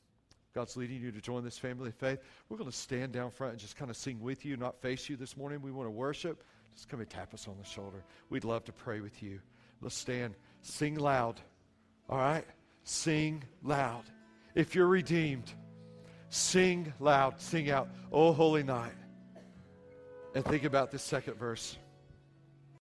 God's 0.54 0.76
leading 0.76 1.00
you 1.00 1.12
to 1.12 1.20
join 1.22 1.44
this 1.44 1.56
family 1.56 1.88
of 1.88 1.94
faith. 1.94 2.18
We're 2.50 2.58
going 2.58 2.70
to 2.70 2.76
stand 2.76 3.12
down 3.12 3.30
front 3.30 3.52
and 3.52 3.60
just 3.60 3.76
kind 3.76 3.90
of 3.90 3.96
sing 3.96 4.20
with 4.20 4.44
you, 4.44 4.58
not 4.58 4.82
face 4.82 5.08
you 5.08 5.16
this 5.16 5.34
morning. 5.34 5.62
We 5.62 5.70
want 5.70 5.86
to 5.86 5.90
worship. 5.90 6.44
Just 6.74 6.90
come 6.90 7.00
and 7.00 7.08
tap 7.08 7.32
us 7.32 7.48
on 7.48 7.56
the 7.58 7.64
shoulder. 7.66 8.04
We'd 8.28 8.44
love 8.44 8.66
to 8.66 8.72
pray 8.72 9.00
with 9.00 9.22
you. 9.22 9.40
Let's 9.80 9.96
stand. 9.96 10.34
Sing 10.60 10.96
loud. 10.96 11.40
All 12.10 12.18
right? 12.18 12.44
Sing 12.84 13.44
loud. 13.62 14.02
If 14.54 14.74
you're 14.74 14.88
redeemed, 14.88 15.50
Sing 16.30 16.92
loud, 17.00 17.40
sing 17.40 17.70
out, 17.70 17.88
Oh 18.12 18.32
Holy 18.32 18.62
Night. 18.62 18.92
And 20.34 20.44
think 20.44 20.64
about 20.64 20.90
this 20.90 21.02
second 21.02 21.34
verse. 21.34 21.78